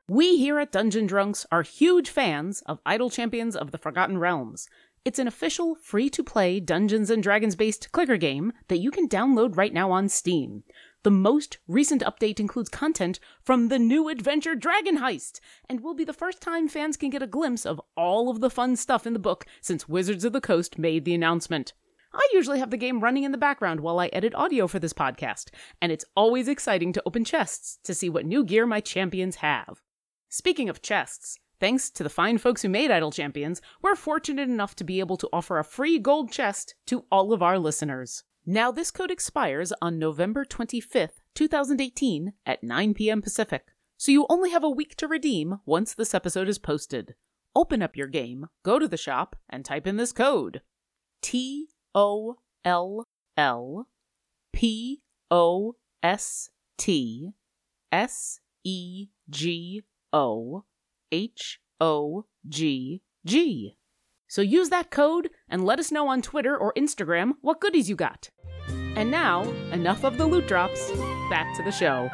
[0.09, 4.69] We here at Dungeon Drunks are huge fans of Idle Champions of the Forgotten Realms.
[5.03, 9.09] It's an official, free to play Dungeons and Dragons based clicker game that you can
[9.09, 10.63] download right now on Steam.
[11.03, 16.05] The most recent update includes content from the new adventure Dragon Heist, and will be
[16.05, 19.11] the first time fans can get a glimpse of all of the fun stuff in
[19.11, 21.73] the book since Wizards of the Coast made the announcement.
[22.13, 24.93] I usually have the game running in the background while I edit audio for this
[24.93, 25.49] podcast,
[25.81, 29.81] and it's always exciting to open chests to see what new gear my champions have.
[30.29, 34.75] Speaking of chests, thanks to the fine folks who made Idle Champions, we're fortunate enough
[34.75, 38.25] to be able to offer a free gold chest to all of our listeners.
[38.45, 43.21] Now, this code expires on November 25th, 2018 at 9 p.m.
[43.21, 47.15] Pacific, so you only have a week to redeem once this episode is posted.
[47.55, 50.61] Open up your game, go to the shop, and type in this code
[51.21, 53.87] T O L L
[54.53, 57.31] P O S T
[57.91, 59.83] S E G
[60.17, 60.63] O
[61.11, 63.77] H O G G.
[64.27, 67.95] So use that code and let us know on Twitter or Instagram what goodies you
[67.95, 68.31] got.
[68.95, 70.91] And now, enough of the loot drops.
[71.29, 72.09] Back to the show.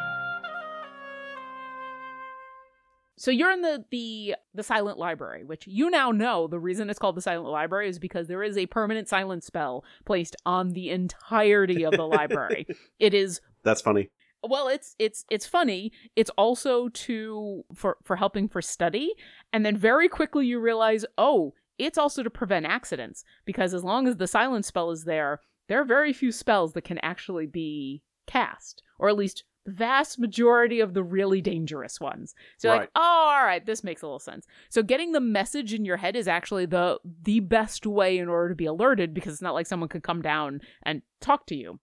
[3.16, 7.00] So you're in the the the silent library, which you now know the reason it's
[7.00, 10.90] called the silent library is because there is a permanent silent spell placed on the
[10.90, 12.68] entirety of the library.
[13.00, 14.10] It is That's funny.
[14.48, 15.92] Well it's it's it's funny.
[16.16, 19.14] It's also to for for helping for study.
[19.52, 23.24] And then very quickly you realize oh it's also to prevent accidents.
[23.46, 26.84] Because as long as the silence spell is there there are very few spells that
[26.84, 28.82] can actually be cast.
[29.00, 32.36] Or at least the vast majority of the really dangerous ones.
[32.58, 34.46] So you're like oh all right this makes a little sense.
[34.70, 38.50] So getting the message in your head is actually the the best way in order
[38.50, 41.80] to be alerted because it's not like someone could come down and talk to you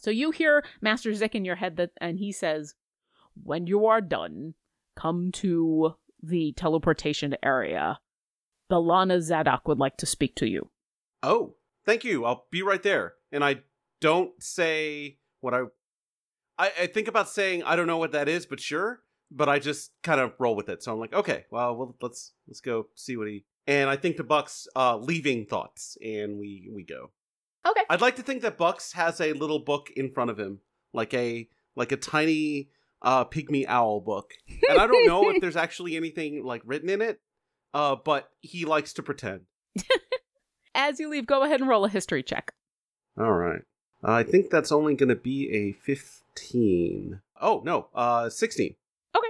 [0.00, 2.74] so you hear Master Zick in your head that and he says,
[3.42, 4.54] When you are done,
[4.96, 8.00] come to the teleportation area.
[8.70, 10.70] Belana Zadok would like to speak to you.
[11.22, 11.54] Oh,
[11.86, 12.24] thank you.
[12.24, 13.14] I'll be right there.
[13.32, 13.62] And I
[14.00, 15.62] don't say what I.
[16.58, 19.00] I, I think about saying I don't know what that is, but sure.
[19.30, 20.82] But I just kind of roll with it.
[20.82, 23.44] So I'm like, okay, well, well, let's let's go see what he.
[23.66, 27.10] And I think to Buck's uh, leaving thoughts, and we we go.
[27.66, 27.82] Okay.
[27.90, 30.60] I'd like to think that Bucks has a little book in front of him,
[30.92, 32.70] like a like a tiny
[33.02, 34.32] uh pygmy owl book.
[34.68, 37.20] And I don't know if there's actually anything like written in it,
[37.74, 39.42] uh, but he likes to pretend.
[40.74, 42.52] As you leave, go ahead and roll a history check.
[43.18, 43.62] All right.
[44.02, 47.20] I think that's only going to be a 15.
[47.40, 48.74] Oh, no, uh 16.
[49.16, 49.26] Okay.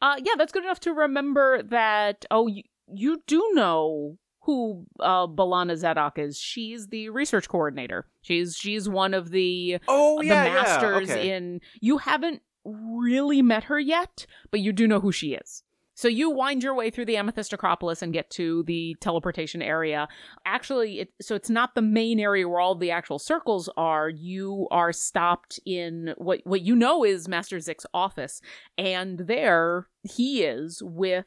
[0.00, 5.26] Uh yeah, that's good enough to remember that oh you, you do know who uh
[5.26, 6.38] Belana Zadok is.
[6.38, 8.06] She's the research coordinator.
[8.22, 11.14] She's she's one of the Oh, the yeah, masters yeah.
[11.14, 11.30] Okay.
[11.34, 16.06] in you haven't really met her yet but you do know who she is so
[16.06, 20.06] you wind your way through the amethyst acropolis and get to the teleportation area
[20.46, 24.68] actually it, so it's not the main area where all the actual circles are you
[24.70, 28.40] are stopped in what what you know is master zick's office
[28.78, 31.26] and there he is with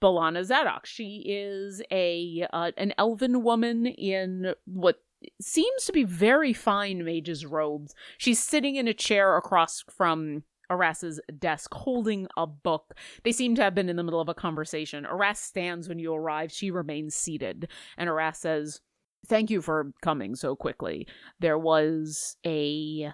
[0.00, 0.86] Balana Zadok.
[0.86, 5.00] She is a uh, an elven woman in what
[5.40, 7.94] seems to be very fine mage's robes.
[8.18, 12.94] She's sitting in a chair across from Aras's desk holding a book.
[13.24, 15.06] They seem to have been in the middle of a conversation.
[15.06, 16.52] Aras stands when you arrive.
[16.52, 17.68] She remains seated.
[17.96, 18.80] And Aras says,
[19.26, 21.06] Thank you for coming so quickly.
[21.40, 23.12] There was a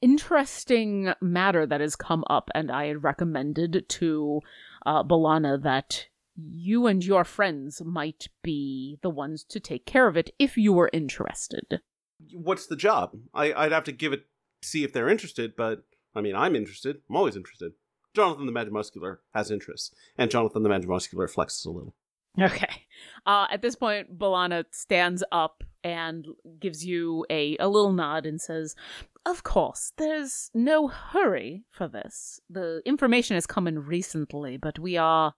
[0.00, 4.40] interesting matter that has come up, and I had recommended to
[4.86, 6.06] uh, Balana that
[6.36, 10.72] you and your friends might be the ones to take care of it if you
[10.72, 11.80] were interested.
[12.32, 13.12] What's the job?
[13.32, 14.26] I, I'd have to give it,
[14.62, 17.00] see if they're interested, but I mean, I'm interested.
[17.08, 17.72] I'm always interested.
[18.14, 21.94] Jonathan the Magic Muscular has interests, and Jonathan the Magic Muscular flexes a little.
[22.40, 22.86] Okay.
[23.26, 26.26] Uh, at this point, Balana stands up and
[26.58, 28.74] gives you a, a little nod and says,
[29.24, 32.40] Of course, there's no hurry for this.
[32.50, 35.34] The information has come in recently, but we are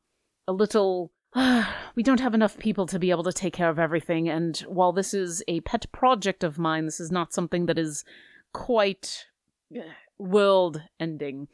[0.47, 1.13] a little.
[1.95, 4.93] we don't have enough people to be able to take care of everything, and while
[4.93, 8.05] this is a pet project of mine, this is not something that is
[8.53, 9.27] quite
[9.75, 9.81] uh,
[10.19, 11.49] world ending.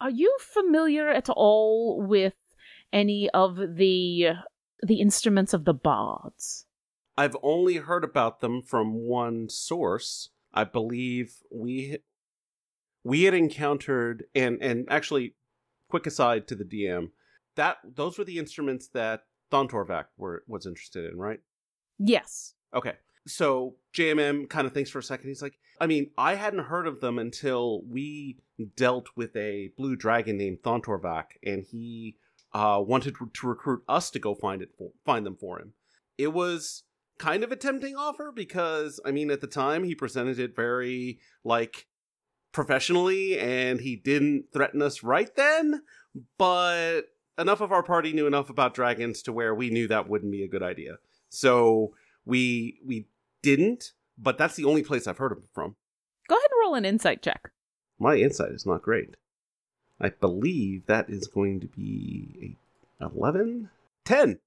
[0.00, 2.34] Are you familiar at all with
[2.92, 4.30] any of the
[4.82, 6.66] the instruments of the bards?
[7.16, 10.30] I've only heard about them from one source.
[10.52, 11.98] I believe we
[13.04, 15.34] we had encountered and and actually
[15.88, 17.10] quick aside to the DM
[17.60, 21.40] that those were the instruments that Thontorvac were was interested in, right?
[21.98, 22.54] Yes.
[22.74, 22.94] Okay.
[23.26, 25.28] So JMM kind of thinks for a second.
[25.28, 28.38] He's like, I mean, I hadn't heard of them until we
[28.76, 32.16] dealt with a blue dragon named Thontorvac, and he
[32.54, 35.74] uh, wanted to recruit us to go find it for, find them for him.
[36.16, 36.84] It was
[37.18, 41.18] kind of a tempting offer because I mean at the time he presented it very
[41.44, 41.86] like
[42.52, 45.82] professionally and he didn't threaten us right then,
[46.38, 47.02] but
[47.38, 50.42] enough of our party knew enough about dragons to where we knew that wouldn't be
[50.42, 50.98] a good idea.
[51.28, 53.06] So we we
[53.42, 55.76] didn't, but that's the only place I've heard of from.
[56.28, 57.50] Go ahead and roll an insight check.
[57.98, 59.16] My insight is not great.
[60.00, 62.56] I believe that is going to be
[63.00, 63.70] a 11?
[64.04, 64.38] 10.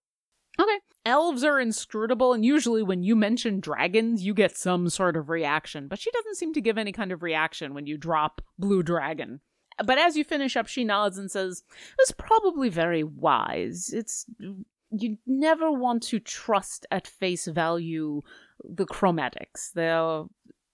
[0.60, 0.80] Okay.
[1.06, 5.88] Elves are inscrutable, and usually when you mention dragons, you get some sort of reaction,
[5.88, 9.42] but she doesn't seem to give any kind of reaction when you drop Blue Dragon.
[9.84, 11.64] But as you finish up, she nods and says,
[12.00, 13.92] It's probably very wise.
[13.94, 14.26] It's.
[14.96, 18.22] You never want to trust at face value
[18.64, 19.72] the chromatics.
[19.74, 20.26] They're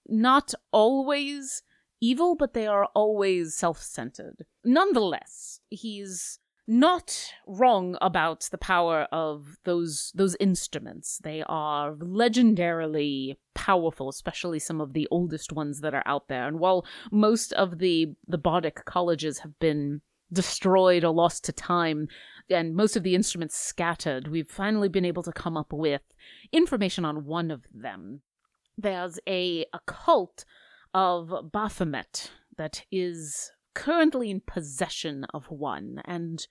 [0.10, 1.64] not always
[2.02, 4.46] evil, but they are always self centered.
[4.64, 11.18] Nonetheless, he's not wrong about the power of those those instruments.
[11.18, 16.48] They are legendarily powerful, especially some of the oldest ones that are out there.
[16.48, 20.02] And while most of the the Bardic colleges have been
[20.32, 22.08] destroyed or lost to time,
[22.52, 26.04] and most of the instruments scattered, we've finally been able to come up with
[26.52, 28.22] information on one of them.
[28.78, 30.46] There's a, a cult
[30.94, 36.48] of Baphomet that is currently in possession of one, and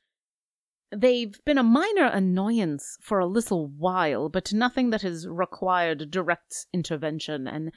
[0.94, 6.66] they've been a minor annoyance for a little while, but nothing that has required direct
[6.72, 7.46] intervention.
[7.46, 7.72] And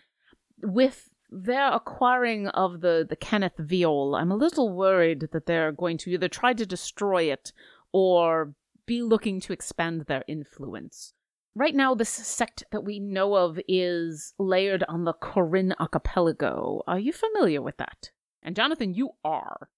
[0.62, 5.98] with their acquiring of the, the Kenneth Viol, I'm a little worried that they're going
[6.00, 7.52] to either try to destroy it
[7.92, 8.54] or
[8.86, 11.14] be looking to expand their influence.
[11.54, 16.82] Right now, this sect that we know of is layered on the Korinn archipelago.
[16.88, 18.12] Are you familiar with that?
[18.42, 19.70] And Jonathan, you are.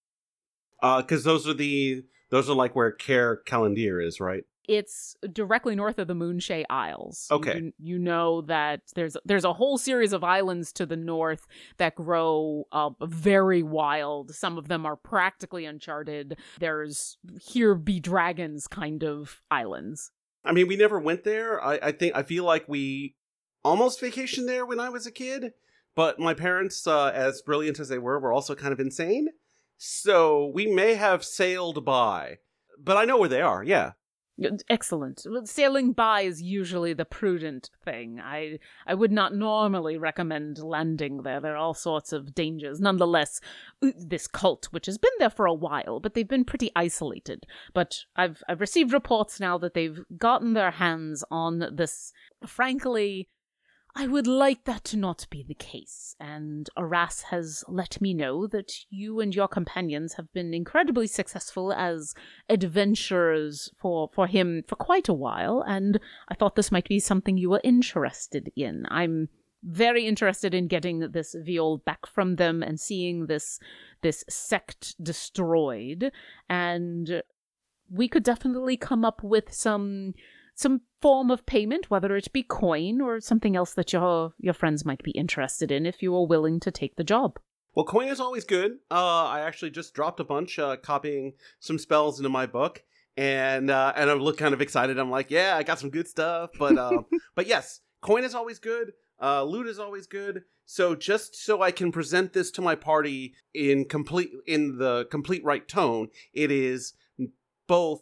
[0.82, 4.44] Uh, because those are the those are like where Caer Callidyrr is, right?
[4.68, 7.28] It's directly north of the Moonshae Isles.
[7.30, 7.58] Okay.
[7.58, 11.46] You, you know that there's there's a whole series of islands to the north
[11.78, 14.34] that grow uh, very wild.
[14.34, 16.40] Some of them are practically uncharted.
[16.60, 20.10] There's here be dragons kind of islands.
[20.44, 21.64] I mean, we never went there.
[21.64, 23.16] I, I think I feel like we
[23.64, 25.52] almost vacationed there when I was a kid,
[25.96, 29.28] but my parents, uh, as brilliant as they were, were also kind of insane.
[29.86, 32.38] So we may have sailed by,
[32.82, 33.62] but I know where they are.
[33.62, 33.92] Yeah.
[34.70, 35.26] Excellent.
[35.44, 38.18] Sailing by is usually the prudent thing.
[38.24, 41.42] I I would not normally recommend landing there.
[41.42, 42.80] There are all sorts of dangers.
[42.80, 43.42] Nonetheless,
[43.82, 47.46] this cult, which has been there for a while, but they've been pretty isolated.
[47.74, 52.14] But I've I've received reports now that they've gotten their hands on this
[52.48, 53.28] frankly
[53.96, 58.48] I would like that to not be the case, and Aras has let me know
[58.48, 62.16] that you and your companions have been incredibly successful as
[62.50, 67.38] adventurers for, for him for quite a while, and I thought this might be something
[67.38, 68.86] you were interested in.
[68.90, 69.30] I'm
[69.64, 73.60] very interested in getting this viol back from them and seeing this
[74.02, 76.12] this sect destroyed,
[76.50, 77.22] and
[77.92, 80.16] we could definitely come up with some
[80.56, 84.86] some form of payment, whether it be coin or something else that your your friends
[84.86, 87.40] might be interested in if you are willing to take the job.
[87.76, 88.74] Well, coin is always good.
[88.92, 92.84] Uh, I actually just dropped a bunch, uh, copying some spells into my book,
[93.18, 95.00] and uh, and I look kind of excited.
[95.00, 96.52] I'm like, yeah, I got some good stuff.
[96.58, 97.02] But uh,
[97.36, 98.94] but yes, coin is always good.
[99.22, 100.44] Uh, loot is always good.
[100.66, 105.44] So just so I can present this to my party in complete in the complete
[105.44, 106.94] right tone, it is
[107.68, 108.02] both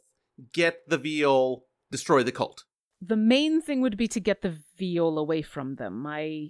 [0.53, 2.63] get the viol destroy the cult.
[3.01, 6.01] The main thing would be to get the viol away from them.
[6.01, 6.49] My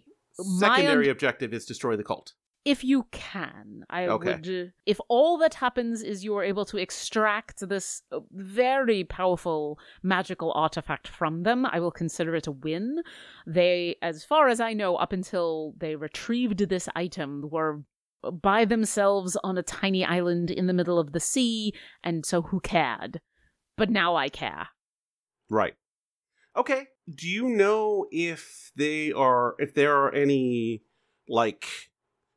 [0.60, 2.34] Secondary objective is destroy the cult.
[2.64, 4.36] if you can, I Okay.
[4.36, 4.74] would.
[4.86, 10.52] If all that happens is you are able to extract this uh, very powerful magical
[10.54, 13.02] artifact from them, I will consider it a win.
[13.48, 17.82] They, as far as I know, up until they retrieved this item, were
[18.22, 21.74] by themselves on a tiny island in the middle of the sea,
[22.04, 23.22] and so who cared?
[23.76, 24.68] But now I care.
[25.52, 25.76] Right.
[26.56, 26.88] Okay.
[27.14, 30.84] Do you know if they are if there are any
[31.28, 31.66] like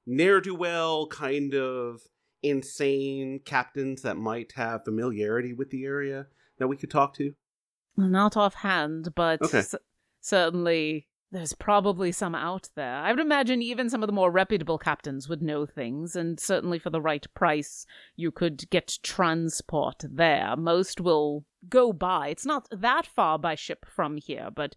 [0.07, 2.03] ne'er do well kind of
[2.43, 6.27] insane captains that might have familiarity with the area
[6.59, 7.35] that we could talk to?
[7.97, 9.63] Not offhand, but Okay.
[9.63, 9.79] c-
[10.21, 12.95] certainly there's probably some out there.
[12.95, 16.79] I would imagine even some of the more reputable captains would know things, and certainly
[16.79, 20.55] for the right price, you could get transport there.
[20.57, 22.29] Most will go by.
[22.29, 24.77] It's not that far by ship from here, but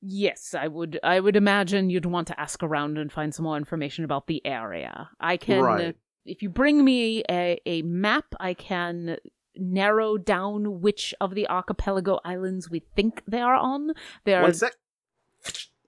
[0.00, 0.98] yes, I would.
[1.02, 4.44] I would imagine you'd want to ask around and find some more information about the
[4.46, 5.10] area.
[5.20, 5.58] I can.
[5.58, 5.96] Uh, right.
[6.24, 9.18] If you bring me a, a map, I can
[9.54, 13.90] narrow down which of the archipelago islands we think they are on.
[14.24, 14.72] They are One sec.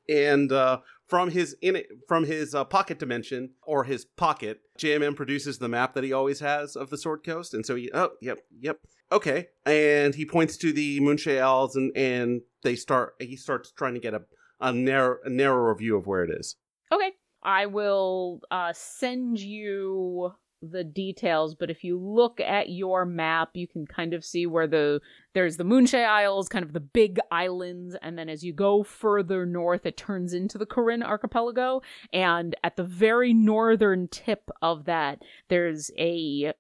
[0.09, 5.59] And uh, from his in from his uh, pocket dimension or his pocket, JMM produces
[5.59, 8.39] the map that he always has of the Sword Coast, and so he oh yep
[8.61, 8.79] yep
[9.13, 13.95] okay, and he points to the Moonshae Owls, and and they start he starts trying
[13.95, 14.23] to get a
[14.61, 16.57] a narrow a narrower view of where it is.
[16.93, 17.13] Okay.
[17.43, 23.67] I will uh, send you the details, but if you look at your map, you
[23.67, 25.01] can kind of see where the
[25.33, 29.47] there's the Moonshae Isles, kind of the big islands, and then as you go further
[29.47, 31.83] north, it turns into the Korinn Archipelago.
[32.13, 36.53] And at the very northern tip of that, there's a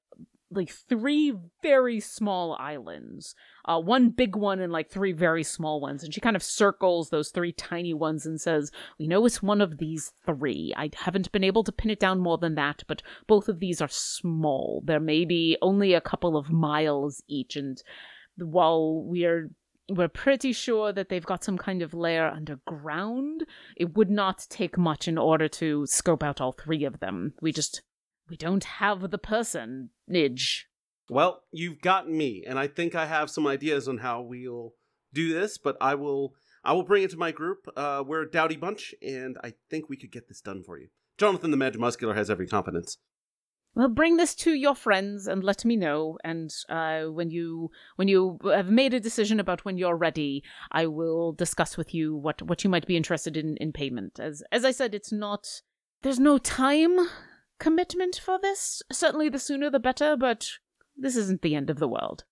[0.51, 1.32] like three
[1.62, 3.34] very small islands.
[3.64, 6.03] Uh, one big one and like three very small ones.
[6.03, 9.61] And she kind of circles those three tiny ones and says we know it's one
[9.61, 10.72] of these three.
[10.76, 13.80] I haven't been able to pin it down more than that but both of these
[13.80, 14.82] are small.
[14.84, 17.57] They're maybe only a couple of miles each.
[17.57, 17.80] And
[18.36, 19.51] while we're
[19.88, 23.44] we're pretty sure that they've got some kind of lair underground
[23.76, 27.34] it would not take much in order to scope out all three of them.
[27.42, 27.82] We just
[28.31, 30.68] we don't have the personage.
[31.09, 34.74] Well, you've got me, and I think I have some ideas on how we'll
[35.12, 37.66] do this, but I will I will bring it to my group.
[37.76, 40.89] Uh, we're a dowdy bunch, and I think we could get this done for you.
[41.18, 42.99] Jonathan the Magic Muscular has every confidence.
[43.74, 46.18] Well, bring this to your friends and let me know.
[46.24, 50.87] And uh, when you when you have made a decision about when you're ready, I
[50.87, 54.18] will discuss with you what what you might be interested in in payment.
[54.18, 55.62] As as I said, it's not
[56.03, 56.99] there's no time
[57.61, 58.82] commitment for this.
[58.90, 60.48] Certainly, the sooner the better, but
[60.96, 62.24] this isn't the end of the world.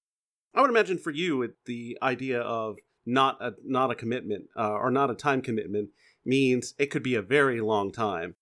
[0.54, 2.76] I would imagine for you, it, the idea of
[3.06, 5.90] not a not a commitment uh, or not a time commitment
[6.24, 8.34] means it could be a very long time.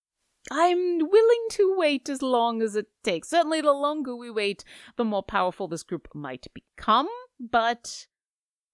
[0.51, 3.29] I'm willing to wait as long as it takes.
[3.29, 4.65] Certainly, the longer we wait,
[4.97, 7.09] the more powerful this group might become.
[7.39, 8.07] But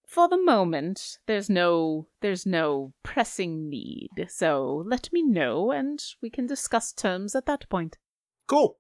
[0.07, 4.11] for the moment, there's no there's no pressing need.
[4.29, 7.97] So let me know, and we can discuss terms at that point.
[8.53, 8.77] Cool.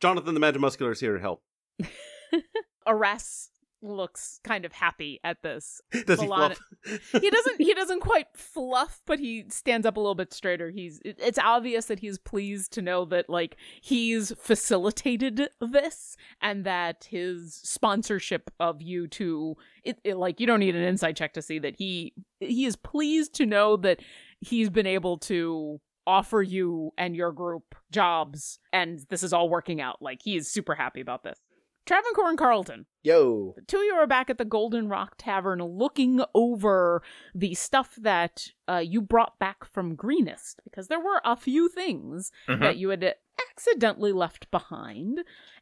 [0.00, 1.42] Jonathan the Magic Muscular is here to help.
[2.86, 3.50] Aras
[3.82, 5.80] looks kind of happy at this.
[6.06, 6.60] Does he fluff?
[7.12, 11.00] he doesn't he doesn't quite fluff but he stands up a little bit straighter he's
[11.04, 17.54] it's obvious that he's pleased to know that like he's facilitated this and that his
[17.54, 21.58] sponsorship of you two it, it like you don't need an insight check to see
[21.58, 24.00] that he he is pleased to know that
[24.40, 29.80] he's been able to offer you and your group jobs and this is all working
[29.80, 31.38] out like he is super happy about this
[31.86, 33.52] Travancore and Carlton Yo.
[33.54, 37.00] the two of you are back at the Golden Rock Tavern looking over
[37.34, 42.32] the stuff that uh, you brought back from Greenest, because there were a few things
[42.48, 42.58] Mhm.
[42.58, 43.14] that you had
[43.52, 45.20] accidentally left behind.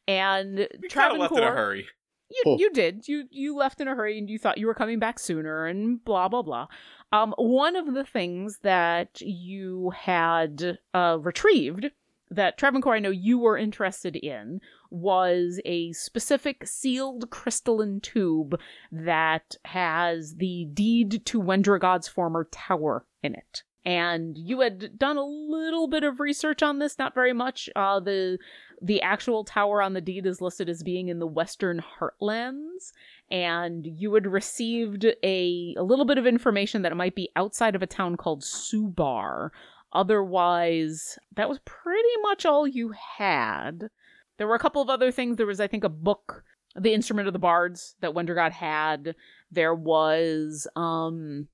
[0.09, 1.87] And We kind of left in a Travancore- hurry.
[2.35, 2.57] You, Huh.
[2.59, 3.07] you did.
[3.09, 6.05] You you left in a hurry and you thought you were coming back sooner and
[6.05, 6.67] blah blah blah.
[7.13, 11.91] Um, one of the things that you had uh, retrieved
[12.31, 14.61] that Travancore I know you were interested in
[14.91, 18.59] was a specific sealed crystalline tube
[18.91, 23.63] that has the deed to Wendragod's former tower in it.
[23.85, 27.69] And you had done a little bit of research on this, not very much.
[27.77, 28.39] Uh, the
[28.81, 32.93] the actual tower on the deed is listed as being in the Western Heartlands,
[33.31, 37.75] and you had received a a little bit of information that it might be outside
[37.75, 39.51] of a town called Soubar.
[39.93, 43.91] Otherwise, that was pretty much all you had.
[44.39, 45.37] There were a couple of other things.
[45.37, 46.43] There was, I think, a book,
[46.75, 49.15] The Instrument of the Bards, that Wendergod had.
[49.53, 51.47] There was, um,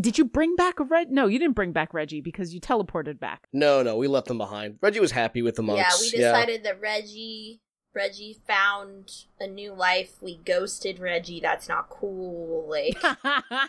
[0.00, 1.10] did you bring back Reg?
[1.10, 3.46] No, you didn't bring back Reggie because you teleported back.
[3.52, 4.78] No, no, we left them behind.
[4.80, 5.80] Reggie was happy with the monks.
[5.80, 7.60] Yeah, we decided that Reggie
[7.94, 10.14] Reggie found a new life.
[10.20, 11.40] We ghosted Reggie.
[11.40, 12.68] That's not cool.
[12.68, 13.02] Like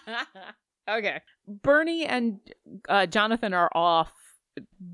[0.90, 1.22] okay.
[1.48, 2.40] Bernie and
[2.88, 4.14] uh, Jonathan are off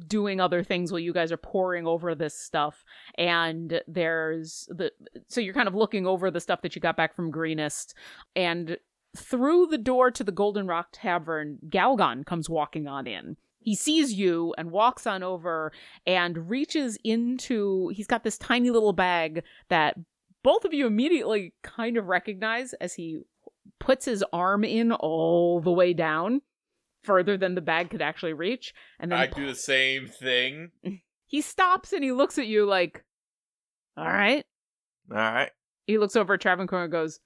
[0.07, 2.85] doing other things while you guys are poring over this stuff
[3.17, 4.91] and there's the
[5.27, 7.95] so you're kind of looking over the stuff that you got back from greenest
[8.35, 8.77] and
[9.17, 14.13] through the door to the golden rock tavern galgon comes walking on in he sees
[14.13, 15.71] you and walks on over
[16.05, 19.97] and reaches into he's got this tiny little bag that
[20.43, 23.19] both of you immediately kind of recognize as he
[23.79, 26.41] puts his arm in all the way down
[27.03, 30.71] further than the bag could actually reach and then I do the same thing.
[31.25, 33.03] he stops and he looks at you like
[33.97, 34.45] all right
[35.11, 35.51] All right.
[35.85, 37.19] he looks over at Travancore and goes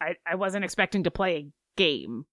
[0.00, 2.26] I, I wasn't expecting to play a game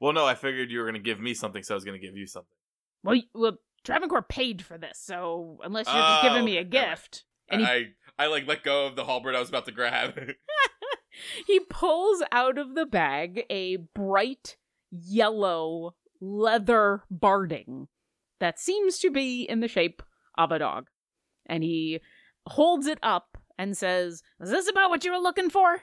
[0.00, 2.16] Well, no, I figured you were gonna give me something, so I was gonna give
[2.16, 2.56] you something.
[3.02, 7.24] well, well Travancore paid for this so unless you're just Oh, giving me a gift
[7.48, 7.84] and he I
[8.18, 10.18] I like let go of the halberd I was about to grab.
[11.46, 14.56] he pulls out of the bag a bright
[14.90, 17.88] yellow leather barding
[18.40, 20.02] that seems to be in the shape
[20.36, 20.88] of a dog.
[21.46, 22.00] And he
[22.46, 25.82] holds it up and says, Is this about what you were looking for?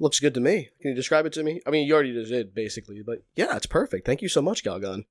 [0.00, 0.70] Looks good to me.
[0.80, 1.60] Can you describe it to me?
[1.66, 4.06] I mean, you already did, basically, but yeah, it's perfect.
[4.06, 5.04] Thank you so much, Galgon.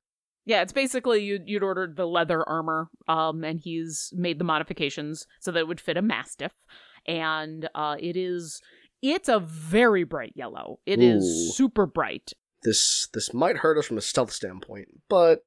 [0.46, 5.26] Yeah, it's basically you, you'd ordered the leather armor, um, and he's made the modifications
[5.40, 6.52] so that it would fit a mastiff.
[7.06, 8.62] And uh, it is,
[9.02, 10.80] it's a very bright yellow.
[10.86, 11.54] It is Ooh.
[11.54, 12.34] super bright.
[12.64, 15.46] This this might hurt us from a stealth standpoint, but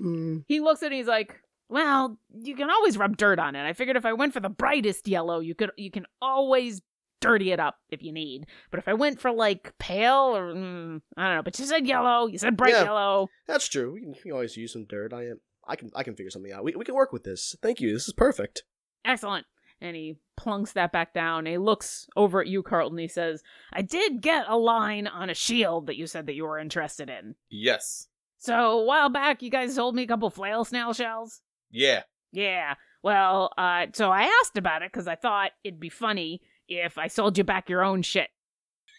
[0.00, 3.66] mm, He looks at it, he's like, "Well, you can always rub dirt on it.
[3.66, 6.82] I figured if I went for the brightest yellow, you could you can always
[7.20, 8.46] dirty it up if you need.
[8.70, 11.86] But if I went for like pale or mm, I don't know, but you said
[11.86, 12.84] yellow, you said bright Yeah.
[12.84, 13.28] yellow.
[13.46, 13.92] that's true.
[13.92, 15.12] We can, we can always use some dirt.
[15.12, 15.40] I am.
[15.68, 15.90] I can.
[15.96, 16.62] I can figure something out.
[16.64, 17.56] We we can work with this.
[17.60, 17.92] Thank you.
[17.92, 18.62] This is perfect.
[19.04, 19.46] Excellent."
[19.80, 21.44] And he plunks that back down.
[21.44, 22.98] He looks over at you, Carlton.
[22.98, 23.42] He says,
[23.72, 27.10] "I did get a line on a shield that you said that you were interested
[27.10, 27.34] in.
[27.50, 28.08] Yes.
[28.38, 31.40] So a while back, you guys sold me a couple flail snail shells."
[31.70, 32.02] Yeah.
[32.32, 32.74] Yeah.
[33.02, 37.06] Well, uh, so I asked about it because I thought it'd be funny if I
[37.08, 38.28] sold you back your own shit.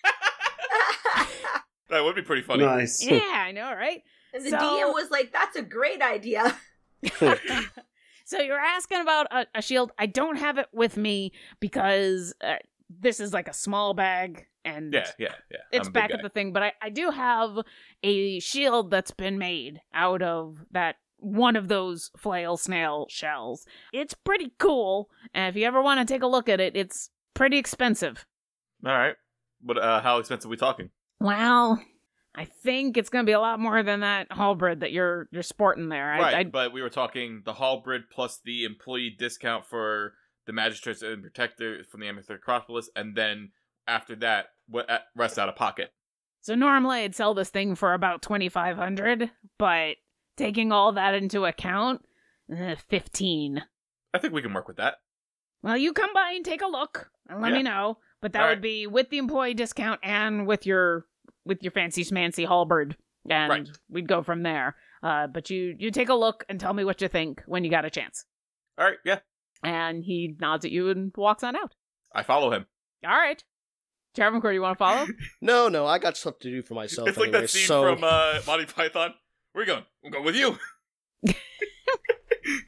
[1.90, 2.66] That would be pretty funny.
[2.66, 3.02] Nice.
[3.06, 4.02] Yeah, I know, right?
[4.34, 6.58] and the So- DM was like, "That's a great idea."
[8.26, 9.94] so you're asking about a, a shield.
[9.98, 12.56] I don't have it with me because uh,
[12.90, 15.58] this is like a small bag and Yeah, yeah, yeah.
[15.72, 16.16] it's I'm a big back guy.
[16.18, 16.52] at the thing.
[16.52, 17.60] But I, I do have
[18.04, 23.66] a shield that's been made out of that one of those flail snail shells.
[23.94, 27.12] It's pretty cool, and if you ever want to take a look at it, it's
[27.38, 28.26] pretty expensive.
[28.86, 29.16] All right.
[29.62, 30.90] But uh, how expensive are we talking?
[31.20, 31.82] Well,
[32.36, 35.90] I think it's gonna be a lot more than that halberd that you're you're sporting
[35.90, 36.12] there.
[36.14, 40.14] I, right, I, but we were talking the halberd plus the employee discount for
[40.46, 43.52] the magistrates and protector from the Amethyst Acropolis, and then
[43.88, 45.92] after that, what uh, rest out of pocket.
[46.42, 49.96] so normally I'd sell this thing for about twenty five hundred, but
[50.38, 52.02] taking all that into account,
[52.56, 53.64] eh, fifteen.
[54.14, 54.98] I think we can work with that.
[55.64, 57.58] Well, you come by and take a look and let Yeah.
[57.58, 57.98] me know.
[58.22, 58.62] But that All would right.
[58.62, 61.06] be with the employee discount and with your
[61.46, 62.98] with your fancy schmancy halberd,
[63.30, 63.70] and Right.
[63.90, 64.76] we'd go from there.
[65.04, 67.70] Uh, but you you take a look and tell me what you think when you
[67.70, 68.26] got a chance.
[68.78, 69.20] All right, yeah,
[69.64, 71.76] And he nods at you and walks on out.
[72.14, 72.66] I follow him.
[73.06, 73.44] All right.
[74.16, 75.06] Travancore, do you want to follow?
[75.42, 77.08] No, no, I got stuff to do for myself.
[77.08, 79.14] it's like anyway, that scene so from uh, Monty Python.
[79.54, 79.86] Where you going?
[80.04, 80.58] I'm going with you.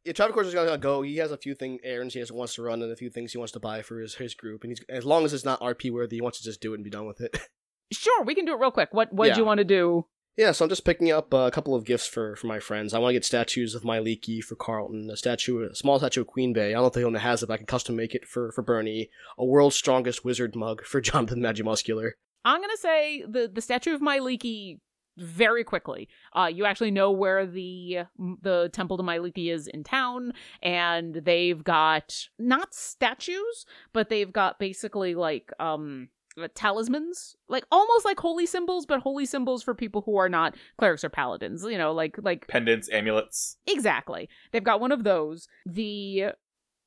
[0.09, 1.03] yeah, Travis is gonna go.
[1.03, 3.31] He has a few thing errands he has wants to run and a few things
[3.31, 4.63] he wants to buy for his his group.
[4.63, 6.77] And he's as long as it's not RP worthy, he wants to just do it
[6.77, 7.37] and be done with it.
[7.91, 8.89] sure, we can do it real quick.
[8.91, 10.05] What what do you want to do?
[10.35, 12.93] yeah, so I'm just picking up uh, a couple of gifts for for my friends.
[12.93, 16.27] I want to get statues of Mielikki for Carlton, a statue, a small statue of
[16.27, 16.69] Queen Bay.
[16.69, 19.11] I don't think anyone has it, but I can custom make it for for Bernie.
[19.37, 22.11] A world's strongest wizard mug for Jonathan Magimuscular.
[22.45, 24.79] I'm gonna say the the statue of Mielikki
[25.17, 26.07] very quickly.
[26.33, 27.99] Uh, you actually know where the
[28.41, 34.59] the temple to Mielikki is in town, and they've got not statues, but they've got
[34.59, 36.09] basically like um
[36.41, 40.55] uh, talismans, like almost like holy symbols, but holy symbols for people who are not
[40.77, 41.63] clerics or paladins.
[41.63, 43.57] You know, like like Pendants, amulets.
[43.67, 44.29] Exactly.
[44.51, 45.47] They've got one of those.
[45.65, 46.33] The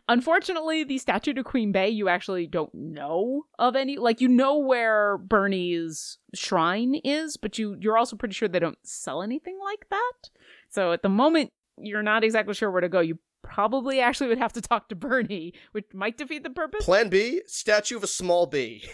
[0.08, 3.96] Unfortunately, the statue to Queen Bay, you actually don't know of any.
[3.96, 8.78] Like you know where Bernie's shrine is, but you you're also pretty sure they don't
[8.82, 10.30] sell anything like that.
[10.68, 13.00] So at the moment, you're not exactly sure where to go.
[13.00, 16.84] You probably actually would have to talk to Bernie, which might defeat the purpose.
[16.84, 18.84] Plan B: statue of a small bee.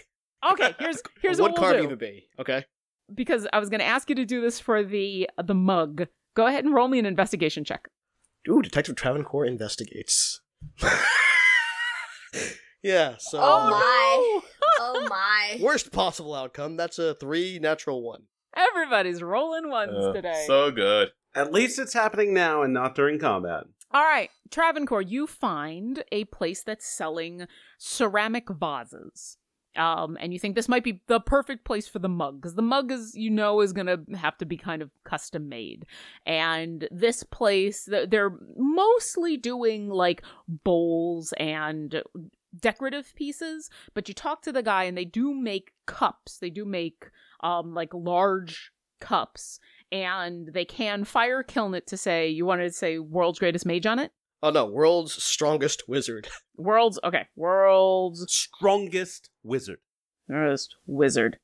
[0.51, 1.87] Okay, here's here's a what we'll carving do.
[1.87, 2.27] of a bee.
[2.39, 2.65] Okay.
[3.13, 6.07] Because I was going to ask you to do this for the the mug.
[6.35, 7.89] Go ahead and roll me an investigation check.
[8.47, 10.41] Ooh, Detective Travancore investigates.
[12.83, 14.39] yeah, so Oh my.
[14.81, 15.57] Oh my.
[15.61, 16.77] worst possible outcome.
[16.77, 18.23] That's a three natural one.
[18.55, 20.45] Everybody's rolling ones Uh, today.
[20.47, 21.09] So good.
[21.35, 23.65] At least it's happening now and not during combat.
[23.91, 27.47] All right, Travancore, you find a place that's selling
[27.77, 29.37] ceramic vases.
[29.75, 32.61] Um, and you think this might be the perfect place for the mug because the
[32.61, 35.85] mug is, you know, is gonna have to be kind of custom made.
[36.25, 42.01] And this place, they're mostly doing like bowls and
[42.59, 43.69] decorative pieces.
[43.93, 46.37] But you talk to the guy, and they do make cups.
[46.39, 47.05] They do make
[47.41, 49.59] um like large cups,
[49.91, 53.85] and they can fire kiln it to say you wanted to say world's greatest mage
[53.85, 54.11] on it.
[54.41, 56.27] Oh no, world's strongest wizard.
[56.57, 57.27] World's okay.
[57.37, 59.79] World's Strongest wizard.
[60.29, 61.37] greatest wizard.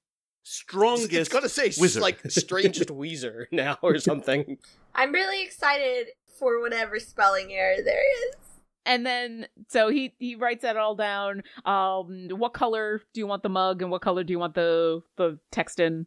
[0.43, 1.11] Strongest.
[1.13, 2.01] It's gonna say s- wizard.
[2.01, 4.57] like strangest Weezer now or something.
[4.93, 6.07] I'm really excited
[6.39, 8.35] for whatever spelling error there is.
[8.85, 11.43] And then so he he writes that all down.
[11.65, 15.01] Um, what color do you want the mug, and what color do you want the
[15.17, 16.05] the text in?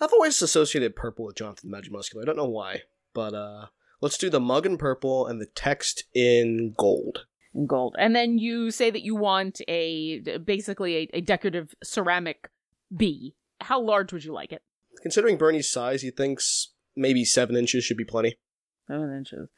[0.00, 2.22] I've always associated purple with Jonathan the Magic Muscular.
[2.22, 2.82] I don't know why,
[3.14, 3.66] but uh,
[4.00, 7.26] let's do the mug in purple and the text in gold.
[7.54, 12.48] In gold, and then you say that you want a basically a, a decorative ceramic
[12.96, 13.34] bee.
[13.60, 14.62] How large would you like it?
[15.02, 18.38] Considering Bernie's size, he thinks maybe seven inches should be plenty.
[18.86, 19.48] Seven inches.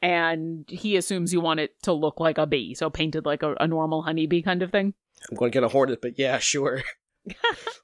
[0.00, 3.54] And he assumes you want it to look like a bee, so painted like a,
[3.60, 4.94] a normal honeybee kind of thing.
[5.30, 6.82] I'm going to get a hornet, but yeah, sure.
[7.34, 7.34] All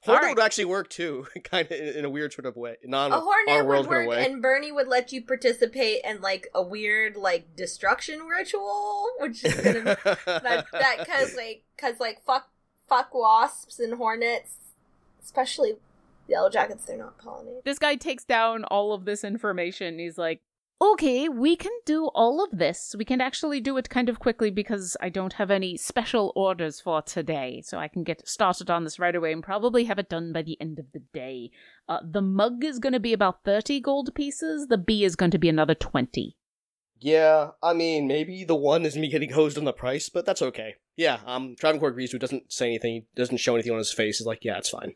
[0.05, 0.35] hornet right.
[0.35, 3.19] would actually work too, kind of in, in a weird sort of way, non a
[3.19, 4.25] hornet our world would kind of work, way.
[4.25, 9.55] and Bernie would let you participate in like a weird like destruction ritual, which is
[9.55, 12.49] gonna that that because like because like fuck
[12.87, 14.55] fuck wasps and hornets,
[15.23, 15.75] especially
[16.27, 16.85] yellow jackets.
[16.85, 17.63] They're not pollinated.
[17.63, 19.99] This guy takes down all of this information.
[19.99, 20.41] He's like,
[20.81, 22.95] okay, we can do all of this.
[22.97, 26.79] We can actually do it kind of quickly because I don't have any special orders
[26.79, 27.61] for today.
[27.65, 30.41] So I can get started on this right away and probably have it done by
[30.41, 31.51] the end of the day.
[31.87, 34.67] Uh, the mug is going to be about 30 gold pieces.
[34.67, 36.35] The bee is going to be another 20.
[37.01, 40.41] yeah, I mean, maybe the one is me getting hosed on the price, but that's
[40.41, 40.75] okay.
[40.97, 42.11] Yeah, um, Travancore agrees.
[42.11, 44.19] Who doesn't say anything, doesn't show anything on his face.
[44.19, 44.95] Is like, yeah, it's fine.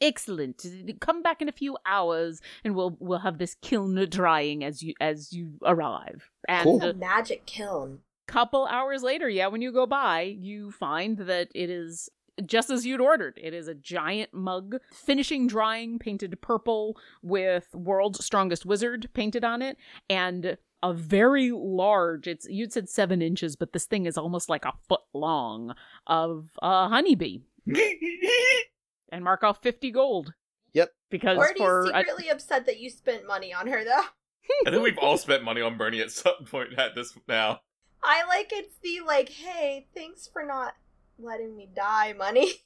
[0.00, 0.64] Excellent.
[1.00, 4.94] Come back in a few hours, and we'll we'll have this kiln drying as you
[5.00, 6.30] as you arrive.
[6.48, 6.82] And Cool.
[6.82, 8.00] A magic kiln.
[8.26, 12.08] couple hours later, yeah, when you go by, you find that it is
[12.44, 13.38] just as you'd ordered.
[13.42, 19.62] It is a giant mug, finishing drying, painted purple with "World's Strongest Wizard" painted on
[19.62, 19.78] it,
[20.10, 22.26] and a very large.
[22.26, 25.74] It's you'd said seven inches, but this thing is almost like a foot long
[26.06, 27.38] of a honeybee.
[29.12, 30.32] And mark off fifty gold.
[30.74, 30.90] Yep.
[31.10, 34.04] Because Bernie's for a- secretly upset that you spent money on her though.
[34.66, 37.60] I think we've all spent money on Bernie at some point at this now.
[38.02, 40.74] I like it's the like, hey, thanks for not
[41.18, 42.50] letting me die money.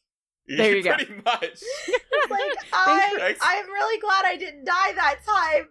[0.46, 0.94] There you go.
[0.94, 1.60] Pretty much.
[2.30, 5.68] Like I, I'm really glad I didn't die that time.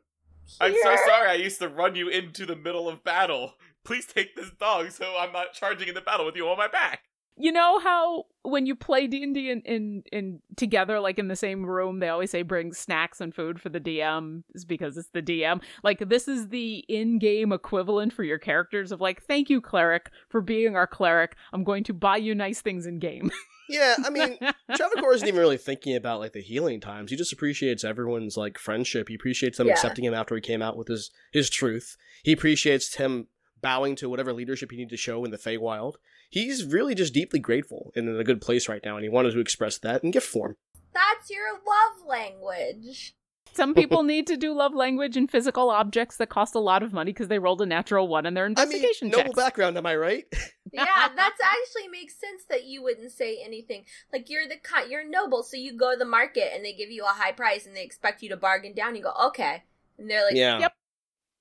[0.62, 3.56] I'm so sorry I used to run you into the middle of battle.
[3.84, 6.68] Please take this dog so I'm not charging in the battle with you on my
[6.68, 7.02] back.
[7.42, 11.30] You know how when you play D and D in, in in together, like in
[11.30, 14.98] the same room, they always say bring snacks and food for the DM, is because
[14.98, 15.62] it's the DM.
[15.84, 20.42] Like this is the in-game equivalent for your characters of like, thank you, cleric, for
[20.42, 21.36] being our cleric.
[21.54, 23.32] I'm going to buy you nice things in game.
[23.72, 24.36] Yeah, I mean,
[24.76, 27.12] Travancore isn't even really thinking about like the healing times.
[27.12, 29.10] He just appreciates everyone's like friendship.
[29.10, 29.74] He appreciates them Yeah.
[29.74, 31.96] accepting him after he came out with his his truth.
[32.24, 33.28] He appreciates him
[33.62, 35.96] bowing to whatever leadership he needed to show in the Feywild.
[36.30, 39.34] He's really just deeply grateful and in a good place right now, and he wanted
[39.34, 40.58] to express that in gift form.
[40.94, 43.16] That's your love language.
[43.54, 46.94] Some people need to do love language and physical objects that cost a lot of
[46.94, 48.70] money because they rolled a natural one in their investigation.
[48.70, 49.36] I mean, investigation noble checks.
[49.36, 50.26] background, am I right?
[50.72, 53.86] Yeah, that actually makes sense that you wouldn't say anything.
[54.14, 56.92] Like you're the ki- you're noble, so you go to the market and they give
[56.92, 58.96] you a high price and they expect you to bargain down.
[58.96, 59.64] You go okay,
[59.98, 60.60] and they're like, yeah.
[60.60, 60.74] Yep.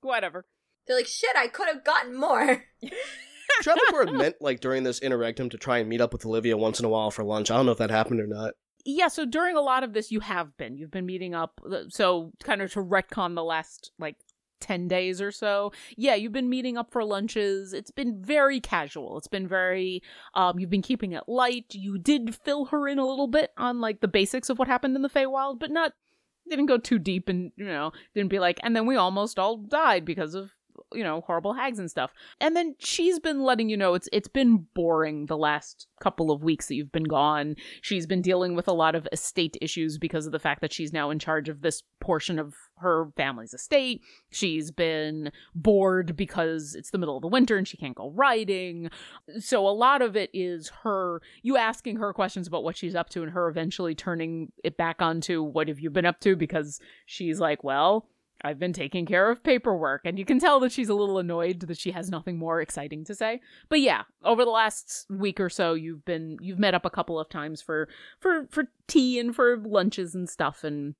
[0.01, 0.47] Whatever.
[0.89, 2.65] They're like, shit, I could have gotten more.
[3.63, 6.79] Travancore had meant like during this interregnum to try and meet up with Olivia once
[6.81, 7.51] in a while for lunch.
[7.51, 8.55] I don't know if that happened or not.
[8.85, 11.83] yeah so during a lot of this you have been you've been meeting up uh,
[11.89, 14.17] so kind of to retcon the last like
[14.61, 19.17] 10 days or so yeah you've been meeting up for lunches it's been very casual
[19.19, 20.03] it's been very
[20.35, 23.81] um you've been keeping it light you did fill her in a little bit on
[23.81, 25.93] like the basics of what happened in the Feywild but not
[26.49, 29.59] didn't go too deep and you know didn't be like and then we almost all
[29.59, 30.51] died because of
[30.93, 34.29] you know horrible hags and stuff and then she's been letting you know it's it's
[34.29, 38.69] been boring the last couple of weeks that you've been gone She's been dealing with
[38.69, 41.63] a lot of estate issues because of the fact that she's now in charge of
[41.63, 44.03] this portion of her family's estate.
[44.31, 48.91] She's been bored because it's the middle of the winter and she can't go riding.
[49.39, 53.11] So a lot of it is her, you asking her questions about what she's up
[53.11, 56.81] to and her eventually turning it back onto what have you been up to because
[57.07, 58.09] she's like, well,
[58.43, 60.03] I've been taking care of paperwork.
[60.05, 63.05] And you can tell that she's a little annoyed that she has nothing more exciting
[63.05, 63.41] to say.
[63.69, 67.19] But yeah, over the last week or so, you've been you've met up a couple
[67.19, 67.89] of times for
[68.21, 70.95] for for tea and for lunches and stuff, and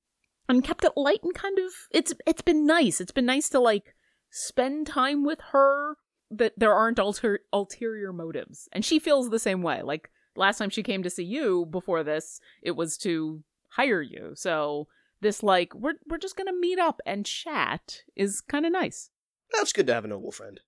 [0.47, 2.99] and kept it light and kind of it's it's been nice.
[2.99, 3.95] It's been nice to like
[4.29, 5.97] spend time with her.
[6.31, 9.81] That there aren't alter ulterior motives, and she feels the same way.
[9.81, 14.33] Like last time she came to see you before this, it was to hire you.
[14.35, 14.87] So
[15.21, 19.09] this like we're we're just gonna meet up and chat is kind of nice.
[19.53, 20.59] That's good to have a noble friend.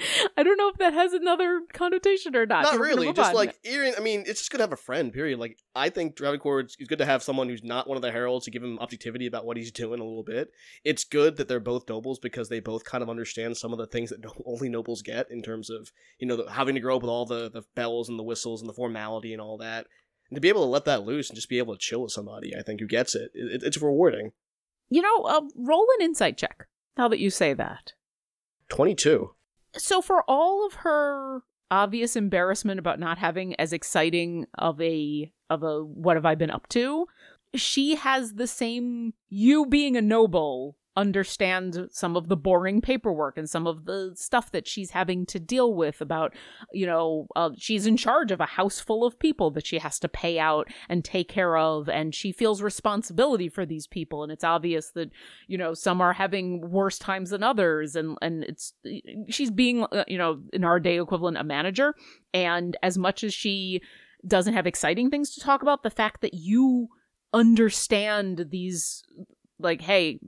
[0.36, 2.64] I don't know if that has another connotation or not.
[2.64, 3.12] Not We're really.
[3.12, 3.34] Just on.
[3.34, 5.12] like Ian, I mean, it's just good to have a friend.
[5.12, 5.38] Period.
[5.38, 8.44] Like I think Travancore is good to have someone who's not one of the heralds
[8.44, 10.50] to give him objectivity about what he's doing a little bit.
[10.84, 13.86] It's good that they're both nobles because they both kind of understand some of the
[13.86, 16.96] things that no, only nobles get in terms of you know the, having to grow
[16.96, 19.86] up with all the the bells and the whistles and the formality and all that.
[20.30, 22.12] And to be able to let that loose and just be able to chill with
[22.12, 24.32] somebody, I think who gets it, it it's rewarding.
[24.90, 26.66] you know, uh, roll an insight check.
[26.96, 27.92] Now that you say that.
[28.68, 29.34] Twenty two.
[29.76, 35.62] So for all of her obvious embarrassment about not having as exciting of a of
[35.62, 37.06] a what have I been up to,
[37.54, 43.48] she has the same you being a noble understand some of the boring paperwork and
[43.48, 46.34] some of the stuff that she's having to deal with about
[46.72, 50.00] you know uh, she's in charge of a house full of people that she has
[50.00, 54.32] to pay out and take care of and she feels responsibility for these people and
[54.32, 55.08] it's obvious that
[55.46, 58.72] you know some are having worse times than others and and it's
[59.28, 61.94] she's being uh, you know in our day equivalent a manager
[62.34, 63.80] and as much as she
[64.26, 66.88] doesn't have exciting things to talk about the fact that you
[67.32, 69.04] understand these
[69.60, 70.18] like hey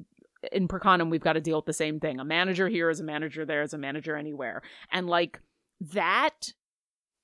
[0.53, 2.19] in Percanum we've got to deal with the same thing.
[2.21, 4.63] A manager here is a manager there is a manager anywhere.
[4.91, 5.41] And like
[5.81, 6.53] that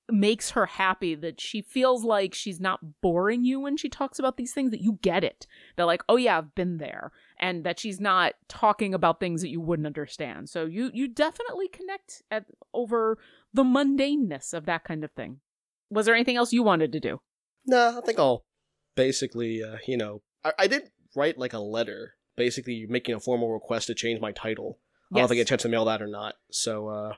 [0.08, 4.36] makes her happy that she feels like she's not boring you when she talks about
[4.36, 5.46] these things that you get it.
[5.76, 7.12] They're like oh yeah i've been there.
[7.38, 10.48] And that she's not talking about things that you wouldn't understand.
[10.48, 13.18] So you you definitely connect at over
[13.52, 15.40] the mundaneness of that kind of thing.
[15.90, 17.20] Was there anything else you wanted to do?
[17.66, 18.44] Nah, I think I'll
[18.96, 23.52] basically, uh, you know, I, I did write like a letter, basically making a formal
[23.52, 24.78] request to change my title.
[25.10, 26.34] I don't know if I get a chance to mail that or not.
[26.50, 27.14] So uh,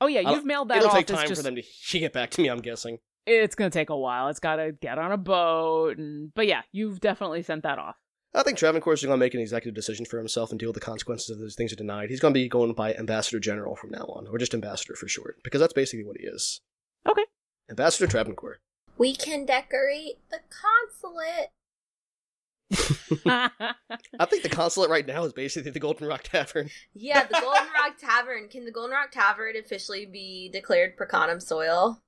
[0.00, 1.56] oh yeah you've mailed that it'll off take time just- for them
[1.90, 2.48] to get back to me.
[2.48, 2.98] I'm guessing.
[3.26, 7.00] it's gonna take a while it's gotta get on a boat and but yeah you've
[7.00, 7.96] definitely sent that off
[8.34, 10.74] I think Travancore is going to make an executive decision for himself and deal with
[10.74, 12.10] the consequences of those things are denied.
[12.10, 15.08] He's going to be going by Ambassador General from now on, or just Ambassador for
[15.08, 16.60] short, because that's basically what he is.
[17.08, 17.24] Okay.
[17.68, 18.60] Ambassador Travancore.
[18.96, 21.50] We can decorate the consulate.
[22.70, 26.70] I think the consulate right now is basically the Golden Rock Tavern.
[26.94, 28.48] Yeah, the Golden Rock Tavern.
[28.48, 32.02] Can the Golden Rock Tavern officially be declared Percanum soil?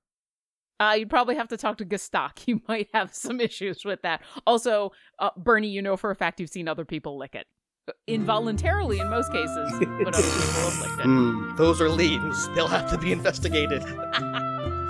[0.80, 2.46] Uh, you'd probably have to talk to Gestak.
[2.46, 4.22] You might have some issues with that.
[4.46, 7.46] Also, uh, Bernie, you know for a fact you've seen other people lick it.
[8.06, 11.04] Involuntarily in most cases, but other people have licked it.
[11.04, 12.48] Hmm, those are liens.
[12.54, 13.82] They'll have to be investigated.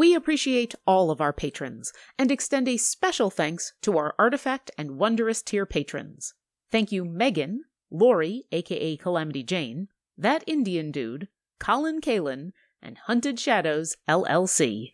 [0.00, 4.92] We appreciate all of our patrons and extend a special thanks to our Artifact and
[4.92, 6.32] Wondrous tier patrons.
[6.70, 11.28] Thank you, Megan, Lori, aka Calamity Jane, That Indian Dude,
[11.58, 14.92] Colin Kalin, and Hunted Shadows, LLC.